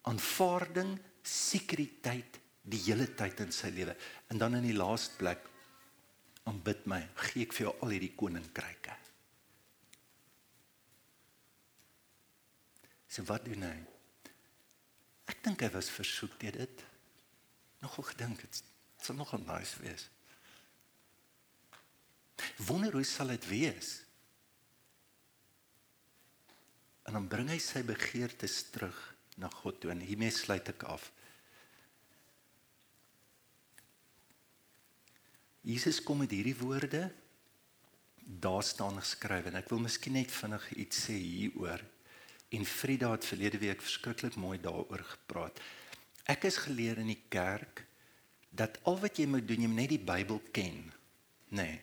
aanvaarding, 0.02 0.98
sekuriteit 1.26 2.40
die 2.66 2.80
hele 2.88 3.08
tyd 3.18 3.42
in 3.44 3.52
sy 3.54 3.70
lewe. 3.74 3.94
En 4.30 4.38
dan 4.40 4.58
in 4.58 4.66
die 4.66 4.76
laaste 4.76 5.18
plek 5.20 5.44
aanbid 6.46 6.86
my, 6.90 7.00
gee 7.28 7.46
ek 7.46 7.54
vir 7.56 7.66
jou 7.66 7.74
al 7.82 7.94
hierdie 7.94 8.14
koninkryke. 8.18 8.94
So 13.10 13.24
wat 13.30 13.46
doen 13.46 13.64
hy? 13.64 13.76
Ek 15.30 15.42
dink 15.42 15.64
hy 15.64 15.70
was 15.74 15.90
versoek 15.90 16.36
deur 16.42 16.58
dit. 16.60 16.82
Nogal 17.82 18.10
gedink 18.12 18.44
het 18.46 18.62
sal 19.06 19.14
nogal 19.14 19.42
nice 19.46 19.78
wees. 19.78 20.08
Wonder 22.66 22.92
hoe 22.92 23.04
sal 23.06 23.30
dit 23.30 23.44
wees? 23.48 23.90
En 27.06 27.14
dan 27.14 27.28
bring 27.30 27.52
hy 27.52 27.58
sy 27.62 27.84
begeertes 27.86 28.64
terug 28.74 28.98
na 29.36 29.50
God 29.62 29.80
toe 29.80 29.92
en 29.92 30.00
hiermee 30.00 30.32
sluit 30.32 30.68
ek 30.72 30.86
af. 30.88 31.10
Jesus 35.66 35.98
kom 36.02 36.22
met 36.22 36.32
hierdie 36.34 36.56
woorde 36.56 37.08
daar 38.26 38.62
staan 38.62 38.98
geskryf 38.98 39.46
en 39.46 39.58
ek 39.60 39.68
wil 39.70 39.84
miskien 39.84 40.16
net 40.18 40.32
vinnig 40.34 40.64
iets 40.82 41.06
sê 41.06 41.14
hieroor. 41.14 41.82
En 42.54 42.64
Frida 42.66 43.12
het 43.12 43.26
verlede 43.26 43.58
week 43.62 43.82
verskriklik 43.82 44.38
mooi 44.38 44.58
daaroor 44.62 45.02
gepraat. 45.06 45.60
Ek 46.26 46.46
is 46.48 46.58
geleer 46.64 46.98
in 47.02 47.10
die 47.12 47.22
kerk 47.30 47.84
dat 48.50 48.78
al 48.88 48.98
wat 49.02 49.18
jy 49.18 49.26
moet 49.30 49.46
doen, 49.46 49.62
jy 49.62 49.70
moet 49.70 49.82
net 49.82 49.92
die 49.94 50.02
Bybel 50.02 50.40
ken. 50.54 50.86
Nê. 51.54 51.66
Nee. 51.66 51.80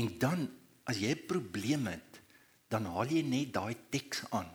En 0.00 0.08
dan 0.18 0.48
as 0.84 0.98
jy 1.00 1.12
'n 1.14 1.26
probleem 1.26 1.86
het, 1.86 2.20
dan 2.68 2.84
haal 2.84 3.06
jy 3.06 3.22
net 3.22 3.52
daai 3.52 3.76
teks 3.90 4.24
aan. 4.30 4.50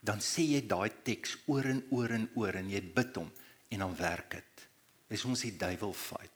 Dan 0.00 0.22
sê 0.22 0.44
jy 0.54 0.62
daai 0.66 0.90
teks 1.04 1.36
oor 1.46 1.66
en 1.66 1.82
oor 1.90 2.14
en 2.14 2.28
oor 2.38 2.54
en 2.54 2.70
jy 2.70 2.80
bid 2.80 3.16
hom 3.16 3.30
en 3.68 3.84
dan 3.84 3.94
werk 3.98 4.30
dit. 4.38 4.66
Dis 5.08 5.24
ons 5.24 5.40
die 5.40 5.56
duiwel 5.56 5.92
fight. 5.92 6.34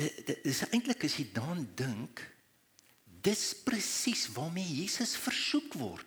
Dit 0.00 0.46
is 0.48 0.62
eintlik 0.70 1.04
as 1.04 1.18
jy 1.20 1.26
dan 1.34 1.66
dink 1.76 2.22
Dis 3.20 3.52
presies 3.64 4.28
waarmee 4.32 4.64
Jesus 4.64 5.12
versoek 5.20 5.74
word. 5.76 6.06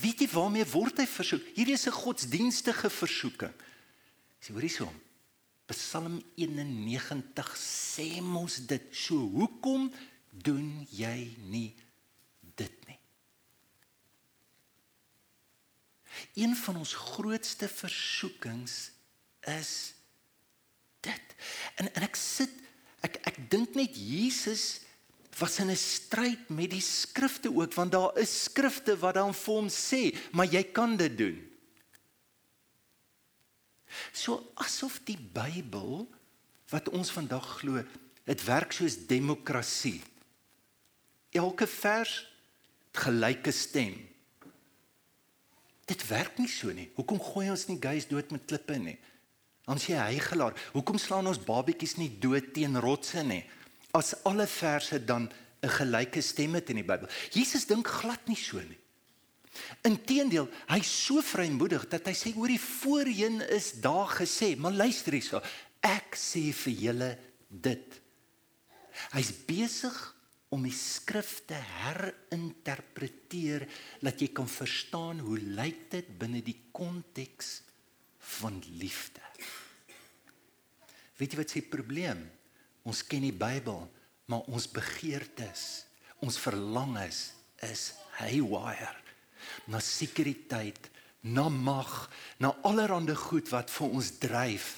Weet 0.00 0.24
jy 0.24 0.28
waarmee 0.32 0.66
word 0.68 1.00
hy 1.00 1.06
versoek? 1.08 1.44
Hierdie 1.56 1.76
is 1.76 1.86
'n 1.88 1.96
godsdienstige 1.96 2.90
versoeking. 2.90 3.54
Sien 4.40 4.54
hoor 4.54 4.64
hierso. 4.64 4.92
Psalm 5.66 6.20
91 6.36 7.56
sê 7.56 8.20
mos 8.20 8.60
dit. 8.66 8.82
So 8.92 9.16
hoekom 9.16 9.92
doen 10.32 10.86
jy 10.90 11.36
nie 11.48 11.74
dit 12.62 12.86
nie. 12.88 12.98
Een 16.44 16.54
van 16.56 16.78
ons 16.80 16.94
grootste 16.94 17.68
versoekings 17.68 18.90
is 19.52 19.94
dit. 21.04 21.36
En 21.76 21.90
en 21.92 22.06
ek 22.06 22.16
sit 22.16 22.52
ek 23.02 23.18
ek 23.28 23.38
dink 23.50 23.76
net 23.76 23.96
Jesus 23.98 24.80
was 25.38 25.58
in 25.58 25.70
'n 25.70 25.76
stryd 25.76 26.48
met 26.48 26.70
die 26.70 26.84
skrifte 26.84 27.50
ook 27.50 27.74
want 27.74 27.92
daar 27.92 28.18
is 28.18 28.42
skrifte 28.44 28.96
wat 28.98 29.14
dan 29.14 29.34
vir 29.34 29.54
hom 29.54 29.68
sê, 29.68 30.16
maar 30.32 30.46
jy 30.46 30.62
kan 30.62 30.96
dit 30.96 31.18
doen. 31.18 31.52
So 34.12 34.52
asof 34.54 35.00
die 35.04 35.18
Bybel 35.18 36.08
wat 36.68 36.88
ons 36.88 37.10
vandag 37.10 37.58
glo, 37.60 37.84
dit 38.24 38.44
werk 38.44 38.72
soos 38.72 38.96
demokrasie. 39.06 40.02
Elke 41.30 41.66
vers 41.66 42.31
gelyke 42.92 43.52
stem. 43.52 43.94
Dit 45.88 46.04
werk 46.08 46.38
nie 46.38 46.48
so 46.48 46.72
nie. 46.72 46.90
Hoekom 46.96 47.20
gooi 47.20 47.48
ons 47.50 47.66
nie 47.68 47.80
gays 47.82 48.06
dood 48.08 48.30
met 48.34 48.44
klippe 48.48 48.76
nie? 48.78 48.98
Dan 49.66 49.78
sê 49.78 49.94
hy 49.98 50.18
gelaar, 50.22 50.56
hoekom 50.74 50.98
slaan 50.98 51.28
ons 51.30 51.40
babetjies 51.42 51.96
nie 52.00 52.10
dood 52.22 52.52
teen 52.54 52.78
rotse 52.82 53.22
nie? 53.26 53.42
As 53.94 54.14
alle 54.26 54.46
verse 54.46 54.98
dan 55.04 55.30
'n 55.62 55.68
gelyke 55.68 56.20
stem 56.20 56.54
het 56.54 56.70
in 56.70 56.76
die 56.76 56.86
Bybel. 56.86 57.08
Jesus 57.30 57.66
dink 57.66 57.86
glad 57.86 58.26
nie 58.26 58.36
so 58.36 58.58
nie. 58.58 58.78
Inteendeel, 59.84 60.48
hy's 60.66 60.90
so 61.06 61.20
vrymoedig 61.20 61.84
dat 61.92 62.06
hy 62.08 62.14
sê 62.16 62.32
hoor 62.34 62.48
die 62.48 62.60
voorheen 62.60 63.40
is 63.52 63.72
daar 63.84 64.08
gesê, 64.08 64.56
maar 64.56 64.72
luister 64.72 65.12
hierso. 65.12 65.42
Ek 65.80 66.16
sê 66.16 66.52
vir 66.52 66.72
julle 66.72 67.18
dit. 67.48 68.00
Hy's 69.12 69.30
besig 69.46 70.14
om 70.52 70.66
die 70.66 70.74
skrifte 70.76 71.56
herinterpreteer 71.56 73.64
dat 74.04 74.20
jy 74.20 74.28
kan 74.36 74.50
verstaan 74.50 75.22
hoe 75.24 75.38
lyk 75.40 75.86
dit 75.94 76.10
binne 76.20 76.42
die 76.44 76.58
konteks 76.76 77.62
van 78.36 78.60
liefde. 78.78 79.24
Weet 81.16 81.32
jy 81.32 81.40
wat 81.40 81.54
se 81.54 81.64
probleem? 81.72 82.26
Ons 82.88 83.04
ken 83.06 83.24
die 83.24 83.34
Bybel, 83.34 83.86
maar 84.26 84.46
ons 84.50 84.66
begeertes, 84.70 85.86
ons 86.22 86.38
verlangens 86.40 87.30
is 87.62 87.92
haywire 88.18 89.02
na 89.70 89.80
sekuriteit, 89.82 90.90
na 91.22 91.48
mag, 91.48 91.90
na 92.38 92.52
allerlei 92.66 93.14
goed 93.18 93.50
wat 93.54 93.70
vir 93.70 93.98
ons 93.98 94.10
dryf. 94.22 94.70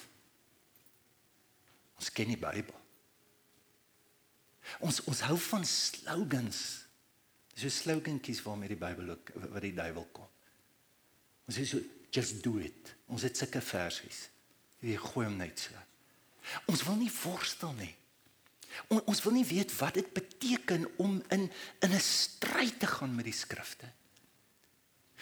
Ons 2.01 2.11
ken 2.13 2.33
die 2.33 2.41
Bybel. 2.41 2.84
Ons 4.81 5.03
ons 5.11 5.25
hou 5.29 5.39
van 5.51 5.65
slogans. 5.65 6.61
Dis 7.55 7.67
so 7.67 7.71
slogantjies 7.71 8.43
waarmee 8.43 8.73
die 8.73 8.81
Bybel 8.81 9.11
ook 9.15 9.35
wat 9.37 9.63
die 9.63 9.75
duiwel 9.77 10.07
kom. 10.13 10.31
Ons 11.47 11.59
sê 11.59 11.67
so 11.69 11.83
just 12.15 12.43
do 12.43 12.59
it. 12.59 12.95
Ons 13.13 13.27
het 13.27 13.37
sulke 13.37 13.61
versies. 13.65 14.29
Jy 14.85 14.97
gooi 15.01 15.27
hom 15.27 15.37
net 15.41 15.67
so. 15.67 15.85
Ons 16.71 16.85
wil 16.87 16.99
nie 17.01 17.13
worstel 17.23 17.73
nie. 17.79 17.93
On, 18.91 19.01
ons 19.07 19.21
wil 19.25 19.37
nie 19.37 19.47
weet 19.47 19.73
wat 19.79 19.95
dit 19.99 20.09
beteken 20.17 20.87
om 21.03 21.21
in 21.35 21.47
in 21.81 21.93
'n 21.95 22.01
stryd 22.01 22.81
te 22.81 22.87
gaan 22.87 23.15
met 23.15 23.25
die 23.25 23.37
skrifte. 23.37 23.87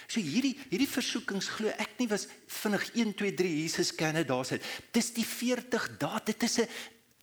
So 0.08 0.20
hierdie 0.20 0.56
hierdie 0.70 0.88
versoekings 0.88 1.48
glo 1.48 1.68
ek 1.68 1.98
nie 1.98 2.08
was 2.08 2.26
vinnig 2.46 2.88
1 2.94 3.14
2 3.14 3.34
3 3.38 3.52
Jesus 3.62 3.94
ken 3.94 4.14
dit 4.14 4.28
daar 4.28 4.44
sit. 4.44 4.62
Dis 4.92 5.12
die 5.12 5.26
40 5.26 5.98
dae. 5.98 6.20
Dit 6.24 6.42
is 6.42 6.58
'n 6.58 6.68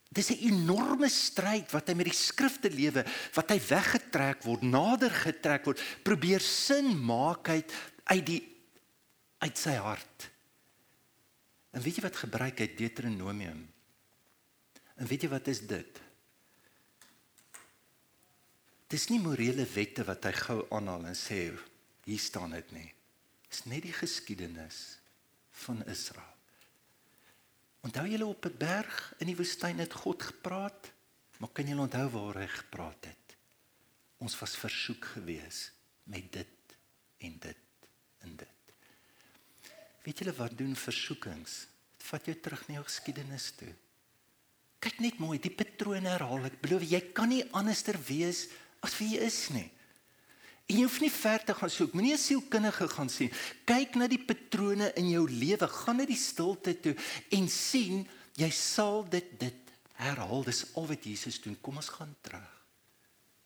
dis 0.09 0.31
'n 0.31 0.41
enorme 0.49 1.09
stryd 1.09 1.71
wat 1.71 1.87
hy 1.87 1.93
met 1.93 2.09
die 2.09 2.17
skrifte 2.17 2.69
lewe, 2.69 3.05
wat 3.33 3.49
hy 3.49 3.59
weggetrek 3.61 4.43
word, 4.43 4.61
nader 4.61 5.11
getrek 5.11 5.65
word, 5.65 5.81
probeer 6.03 6.41
sin 6.41 6.97
maak 6.97 7.49
uit 7.49 7.71
uit 8.09 8.25
die 8.25 8.43
uit 9.39 9.57
sy 9.57 9.75
hart. 9.77 10.29
En 11.71 11.81
weet 11.81 11.99
jy 11.99 12.03
wat 12.03 12.15
gebruik 12.17 12.59
hy 12.59 12.67
Deuteronomium? 12.75 13.61
En 14.97 15.07
weet 15.07 15.21
jy 15.23 15.29
wat 15.29 15.47
is 15.47 15.61
dit? 15.61 16.01
Dis 18.89 19.07
nie 19.13 19.21
morele 19.21 19.67
wette 19.75 20.03
wat 20.07 20.25
hy 20.25 20.33
gou 20.33 20.59
aanhaal 20.73 21.05
en 21.11 21.17
sê 21.17 21.43
hier 22.09 22.19
staan 22.19 22.57
dit 22.57 22.71
nie. 22.73 22.89
Dis 23.49 23.65
net 23.69 23.85
die 23.85 23.93
geskiedenis 23.93 24.97
van 25.65 25.85
Israel. 25.85 26.28
Onthou 27.85 28.05
julle 28.07 28.25
op 28.25 28.45
'n 28.45 28.57
berg 28.57 29.13
in 29.17 29.27
die 29.27 29.35
woestyn 29.35 29.79
het 29.79 29.93
God 29.93 30.23
gepraat? 30.23 30.91
Maar 31.37 31.49
kan 31.49 31.67
julle 31.67 31.81
onthou 31.81 32.09
waar 32.09 32.35
hy 32.35 32.47
gepraat 32.47 33.05
het? 33.05 33.37
Ons 34.17 34.39
was 34.39 34.57
versoek 34.57 35.05
gewees 35.05 35.71
met 36.03 36.31
dit 36.31 36.77
en 37.17 37.39
dit 37.39 37.57
en 38.19 38.35
dit. 38.35 38.73
Weet 40.03 40.17
julle 40.17 40.33
wat 40.33 40.57
doen 40.57 40.75
versoekings? 40.75 41.67
Dit 41.97 42.07
vat 42.07 42.25
jou 42.25 42.35
terug 42.39 42.67
na 42.67 42.73
jou 42.73 42.83
geskiedenis 42.83 43.51
toe. 43.51 43.73
Kyk 44.79 44.99
net 44.99 45.19
mooi, 45.19 45.39
die 45.39 45.51
patrone 45.51 46.07
herhaal. 46.09 46.45
Ek 46.45 46.61
belowe 46.61 46.87
jy 46.87 47.01
kan 47.13 47.29
nie 47.29 47.43
anderster 47.51 47.99
wees 48.07 48.47
as 48.79 48.95
wie 48.99 49.15
jy 49.15 49.25
is 49.27 49.49
nie. 49.49 49.67
En 50.69 50.77
jy 50.77 50.85
hoef 50.85 50.99
nie 51.01 51.11
ver 51.11 51.43
te 51.43 51.55
gaan 51.57 51.71
soek. 51.73 51.93
Moenie 51.93 52.13
'n 52.13 52.21
sielkundige 52.21 52.87
gaan 52.87 53.09
sien. 53.09 53.31
Kyk 53.65 53.95
na 53.95 54.07
die 54.07 54.21
patrone 54.21 54.93
in 54.93 55.09
jou 55.09 55.25
lewe. 55.29 55.67
Gaan 55.67 55.97
na 55.97 56.05
die 56.05 56.15
stilte 56.15 56.79
toe 56.79 56.95
en 57.29 57.49
sien 57.49 58.07
jy 58.35 58.49
sal 58.49 59.09
dit 59.09 59.39
dit 59.39 59.71
herhaal. 59.93 60.43
Dis 60.43 60.65
al 60.75 60.87
wat 60.87 61.03
Jesus 61.03 61.41
doen. 61.41 61.57
Kom 61.61 61.75
ons 61.75 61.89
gaan 61.89 62.15
terug. 62.21 62.63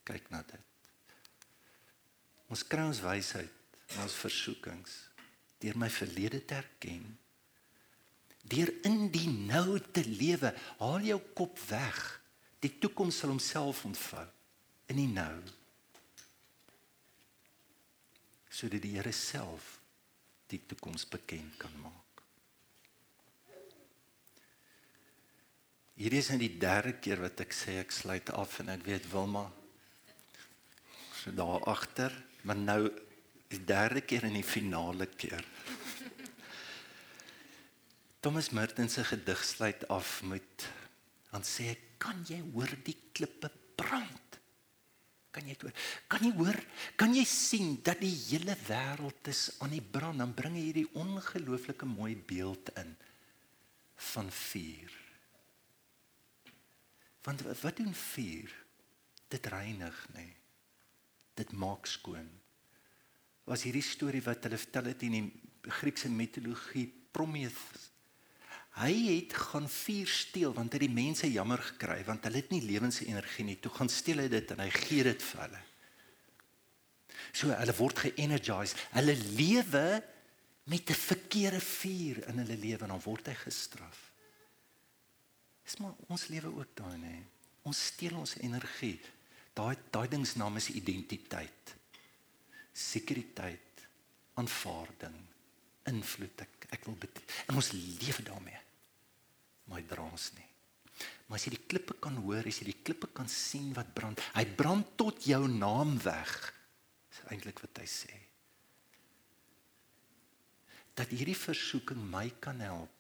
Kyk 0.03 0.29
na 0.29 0.43
dit. 0.43 0.59
Ons 2.49 2.67
kry 2.67 2.83
ons 2.83 3.01
wysheid 3.01 3.51
in 3.87 4.01
ons 4.01 4.13
versoekings 4.13 5.09
deur 5.59 5.77
my 5.77 5.89
verlede 5.89 6.45
te 6.45 6.55
erken 6.55 7.17
deur 8.43 8.71
in 8.83 9.07
die 9.13 9.29
nou 9.29 9.79
te 9.95 10.03
lewe, 10.05 10.51
haal 10.79 11.05
jou 11.07 11.19
kop 11.35 11.59
weg. 11.69 11.99
Die 12.63 12.71
toekoms 12.79 13.21
sal 13.21 13.33
homself 13.33 13.83
ontvou 13.87 14.25
in 14.91 14.99
die 14.99 15.09
nou. 15.11 15.39
Sodat 18.53 18.83
die 18.85 18.93
Here 18.97 19.13
self 19.15 19.79
die 20.51 20.61
toekoms 20.69 21.07
bekend 21.09 21.57
kan 21.57 21.73
maak. 21.81 22.21
Hierdie 25.97 26.21
is 26.21 26.29
nou 26.29 26.39
die 26.41 26.53
derde 26.61 26.95
keer 27.01 27.21
wat 27.21 27.41
ek 27.41 27.53
sê 27.53 27.79
ek 27.81 27.93
sluit 27.93 28.29
af 28.33 28.59
en 28.61 28.71
ek 28.73 28.85
weet 28.85 29.09
Wilma 29.11 29.47
so 31.23 31.31
daar 31.31 31.63
agter, 31.71 32.11
maar 32.43 32.57
nou 32.59 32.81
die 33.47 33.61
derde 33.63 34.01
keer 34.03 34.25
en 34.27 34.35
die 34.35 34.43
finale 34.43 35.07
keer. 35.07 35.45
Thomas 38.23 38.49
Merton 38.55 38.89
se 38.89 39.03
gedig 39.07 39.43
sluit 39.45 39.87
af 39.87 40.21
met 40.27 40.67
dan 41.31 41.45
sê 41.47 41.71
hy 41.71 41.77
kan 42.01 42.19
jy 42.27 42.41
hoor 42.53 42.71
die 42.85 42.97
klippe 43.15 43.49
brand 43.79 44.22
kan 45.33 45.47
jy 45.49 45.55
hoor? 45.61 45.73
Kan 46.11 46.25
jy 46.27 46.31
hoor? 46.37 46.59
Kan 46.99 47.15
jy 47.17 47.23
sien 47.27 47.77
dat 47.85 48.01
die 48.03 48.13
hele 48.29 48.55
wêreld 48.67 49.29
is 49.31 49.47
aan 49.65 49.73
die 49.73 49.81
brand? 49.81 50.21
Dan 50.21 50.35
bring 50.37 50.57
hy 50.57 50.67
hierdie 50.67 50.89
ongelooflike 50.99 51.87
mooi 51.89 52.13
beeld 52.15 52.69
in 52.79 52.93
van 54.13 54.29
vuur. 54.31 54.99
Want 57.23 57.41
wat 57.61 57.79
doen 57.79 57.93
vuur? 57.95 58.53
Dit 59.33 59.47
reinig 59.49 59.99
nê 60.13 60.27
nee. 60.27 60.35
dit 61.33 61.51
maak 61.57 61.87
skoon. 61.89 62.27
Was 63.49 63.63
hierdie 63.65 63.83
storie 63.85 64.21
wat 64.21 64.43
hulle 64.45 64.59
vertel 64.61 64.91
het 64.91 65.01
in 65.07 65.15
die 65.17 65.71
Griekse 65.79 66.11
mitologie 66.11 66.85
Prometheus 67.15 67.92
Hy 68.73 68.93
het 69.05 69.35
gaan 69.37 69.67
vuur 69.69 70.09
steel 70.09 70.53
want 70.53 70.73
hy 70.73 70.79
het 70.79 70.87
die 70.87 70.95
mense 70.95 71.27
jammer 71.29 71.61
gekry 71.61 71.99
want 72.07 72.23
hulle 72.25 72.41
het 72.41 72.49
nie 72.49 72.63
lewensenergie 72.65 73.45
nie. 73.45 73.59
Toe 73.61 73.71
gaan 73.75 73.91
steel 73.91 74.23
hy 74.23 74.29
dit 74.33 74.53
en 74.55 74.63
hy 74.63 74.69
gee 74.73 75.05
dit 75.05 75.25
vir 75.29 75.41
hulle. 75.43 75.59
So 77.33 77.53
hulle 77.53 77.75
word 77.77 78.01
ge-energized. 78.01 78.81
Hulle 78.95 79.13
lewe 79.37 80.01
met 80.65 80.89
'n 80.89 81.03
verkeerde 81.03 81.61
vuur 81.61 82.23
in 82.29 82.41
hulle 82.41 82.57
lewe 82.57 82.81
en 82.87 82.95
dan 82.95 83.05
word 83.05 83.27
hy 83.27 83.35
gestraf. 83.43 83.99
Dis 85.63 85.77
maar 85.77 85.93
ons 86.07 86.27
lewe 86.27 86.49
ook 86.49 86.73
daai 86.73 86.97
nê. 86.97 87.15
Ons 87.63 87.85
steel 87.85 88.17
ons 88.17 88.35
energie. 88.41 88.99
Daai 89.53 89.77
daai 89.91 90.07
ding 90.07 90.25
se 90.27 90.37
naam 90.37 90.57
is 90.57 90.69
identiteit. 90.69 91.75
Sekuriteit, 92.73 93.85
aanvaarding, 94.33 95.21
invloed. 95.85 96.41
Ek, 96.41 96.67
ek 96.69 96.85
wil 96.85 96.97
bet 96.97 97.21
en 97.47 97.55
ons 97.55 97.71
lewe 97.71 98.23
daarmee 98.23 98.62
maar 99.67 99.79
hy 99.81 99.85
draas 99.89 100.31
nie. 100.37 100.49
Maar 101.27 101.39
as 101.39 101.47
jy 101.47 101.55
die 101.55 101.67
klippe 101.71 101.95
kan 102.01 102.17
hoor, 102.21 102.45
as 102.45 102.59
jy 102.61 102.69
die 102.69 102.81
klippe 102.85 103.09
kan 103.15 103.29
sien 103.31 103.71
wat 103.77 103.93
brand, 103.95 104.21
hy 104.35 104.43
brand 104.57 104.93
tot 104.99 105.23
jou 105.25 105.41
naam 105.49 105.95
weg. 106.03 106.33
Dis 107.09 107.23
eintlik 107.33 107.63
wat 107.63 107.81
hy 107.81 107.87
sê. 107.89 108.19
Dat 110.93 111.09
hierdie 111.09 111.37
versoeking 111.37 112.03
my 112.11 112.27
kan 112.43 112.61
help 112.61 112.99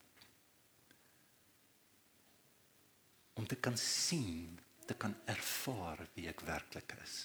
om 3.37 3.45
te 3.49 3.57
kan 3.57 3.77
sien 3.77 4.59
te 4.85 4.95
kan 4.99 5.13
ervaar 5.29 6.01
wie 6.15 6.27
ek 6.29 6.43
werklik 6.45 6.95
is. 7.03 7.15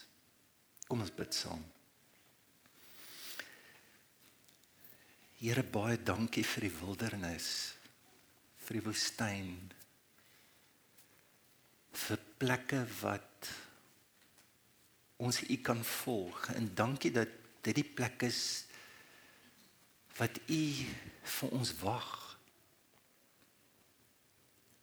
Kom 0.88 1.02
ons 1.04 1.12
bid 1.12 1.34
saam. 1.36 1.64
Here 5.38 5.62
baie 5.62 5.98
dankie 6.02 6.44
vir 6.46 6.66
die 6.66 6.74
wildernis, 6.80 7.48
vir 8.68 8.76
die 8.76 8.84
woestyn, 8.84 9.52
vir 11.98 12.20
plekke 12.36 12.82
wat 13.00 13.48
ons 15.24 15.40
U 15.48 15.56
kan 15.64 15.80
volg 16.04 16.50
en 16.52 16.68
dankie 16.76 17.10
dat 17.16 17.32
dit 17.64 17.80
die 17.80 17.86
plek 17.96 18.26
is 18.28 18.42
wat 20.18 20.36
U 20.52 20.62
vir 21.38 21.56
ons 21.56 21.72
wag. 21.80 22.12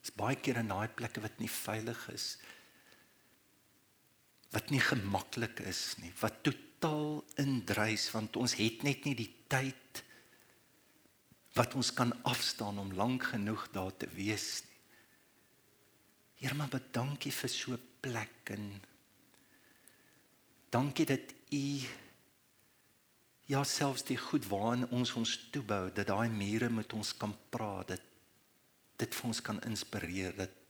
Dis 0.01 0.17
baie 0.17 0.41
keer 0.41 0.63
in 0.63 0.73
daai 0.73 0.89
plekke 0.89 1.21
wat 1.21 1.37
nie 1.39 1.51
veilig 1.51 2.09
is 2.15 2.29
wat 4.55 4.69
nie 4.71 4.79
gemaklik 4.79 5.59
is 5.67 5.97
nie, 5.99 6.13
wat 6.21 6.37
totaal 6.47 7.19
indrys 7.43 8.07
want 8.15 8.37
ons 8.39 8.55
het 8.55 8.85
net 8.87 9.03
nie 9.03 9.15
die 9.19 9.31
tyd 9.51 10.01
wat 11.55 11.75
ons 11.75 11.93
kan 11.95 12.11
afstaan 12.27 12.79
om 12.79 12.93
lank 12.93 13.29
genoeg 13.31 13.69
daar 13.71 13.93
te 13.97 14.07
wees 14.11 14.61
nie. 14.65 14.73
Here, 16.35 16.55
maar 16.55 16.73
dankie 16.91 17.31
vir 17.31 17.49
so 17.49 17.77
plek 18.03 18.51
en 18.51 18.65
dankie 20.69 21.07
dat 21.07 21.31
U 21.55 21.63
ja 23.47 23.63
selfs 23.63 24.03
die 24.09 24.17
goed 24.17 24.47
waarin 24.49 24.87
ons 24.89 25.13
ons 25.15 25.37
toebou 25.53 25.87
dat 25.93 26.09
daai 26.09 26.29
mure 26.29 26.69
met 26.69 26.93
ons 26.97 27.13
kan 27.17 27.31
praat 27.53 27.93
dat 27.93 28.05
dit 28.99 29.15
vir 29.15 29.31
ons 29.31 29.41
kan 29.41 29.61
inspireer 29.69 30.35
dat 30.35 30.61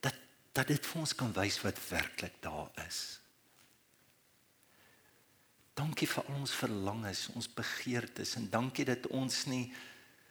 dat 0.00 0.16
dat 0.56 0.66
dit 0.74 0.86
vir 0.90 1.02
ons 1.04 1.14
kan 1.14 1.32
wys 1.36 1.60
wat 1.62 1.78
werklik 1.90 2.40
daar 2.42 2.70
is. 2.88 3.19
Dankie 5.80 6.08
vir 6.10 6.26
al 6.26 6.42
ons 6.42 6.52
verlangens, 6.52 7.28
ons 7.38 7.48
begeertes 7.56 8.36
en 8.36 8.50
dankie 8.52 8.84
dat 8.84 9.08
ons 9.16 9.46
nie 9.48 9.70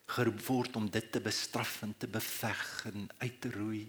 geroep 0.10 0.42
word 0.48 0.78
om 0.80 0.90
dit 0.90 1.12
te 1.12 1.22
bestraf 1.22 1.82
en 1.86 1.94
te 1.98 2.10
beveg 2.10 2.68
en 2.90 3.08
uit 3.22 3.42
te 3.42 3.52
roei 3.54 3.86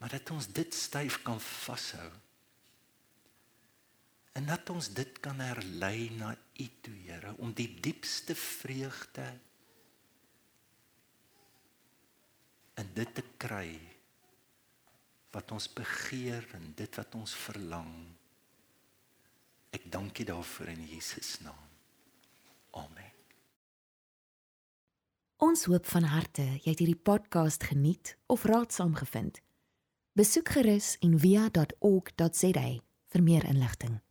maar 0.00 0.12
dat 0.12 0.30
ons 0.34 0.50
dit 0.52 0.74
styf 0.76 1.22
kan 1.24 1.40
vashou 1.40 2.10
en 4.36 4.48
dat 4.50 4.70
ons 4.74 4.90
dit 4.92 5.20
kan 5.24 5.40
herlei 5.40 6.10
na 6.18 6.34
U 6.34 6.66
toe 6.84 6.94
Here 7.06 7.32
om 7.40 7.54
die 7.56 7.70
diepste 7.80 8.36
vreugde 8.36 9.24
en 12.80 12.90
dit 12.94 13.14
te 13.16 13.24
kry 13.40 13.70
wat 15.32 15.54
ons 15.56 15.70
begeer 15.72 16.44
en 16.58 16.68
dit 16.76 17.00
wat 17.00 17.16
ons 17.16 17.34
verlang 17.46 17.94
ek 19.74 19.90
dank 19.90 20.18
U 20.18 20.24
daarvoor 20.24 20.70
in 20.70 20.86
Jesus 20.86 21.40
naam. 21.42 21.66
Amen. 22.70 23.10
Ons 25.42 25.66
hoop 25.70 25.86
van 25.90 26.06
harte 26.08 26.46
jy 26.62 26.70
het 26.70 26.80
hierdie 26.80 27.02
podcast 27.10 27.66
geniet 27.66 28.14
of 28.26 28.46
raadsaam 28.48 28.94
gevind. 28.94 29.42
Besoek 30.14 30.54
gerus 30.56 30.94
en 31.02 31.18
via.ok.za 31.18 32.66
vir 33.14 33.22
meer 33.22 33.46
inligting 33.50 34.03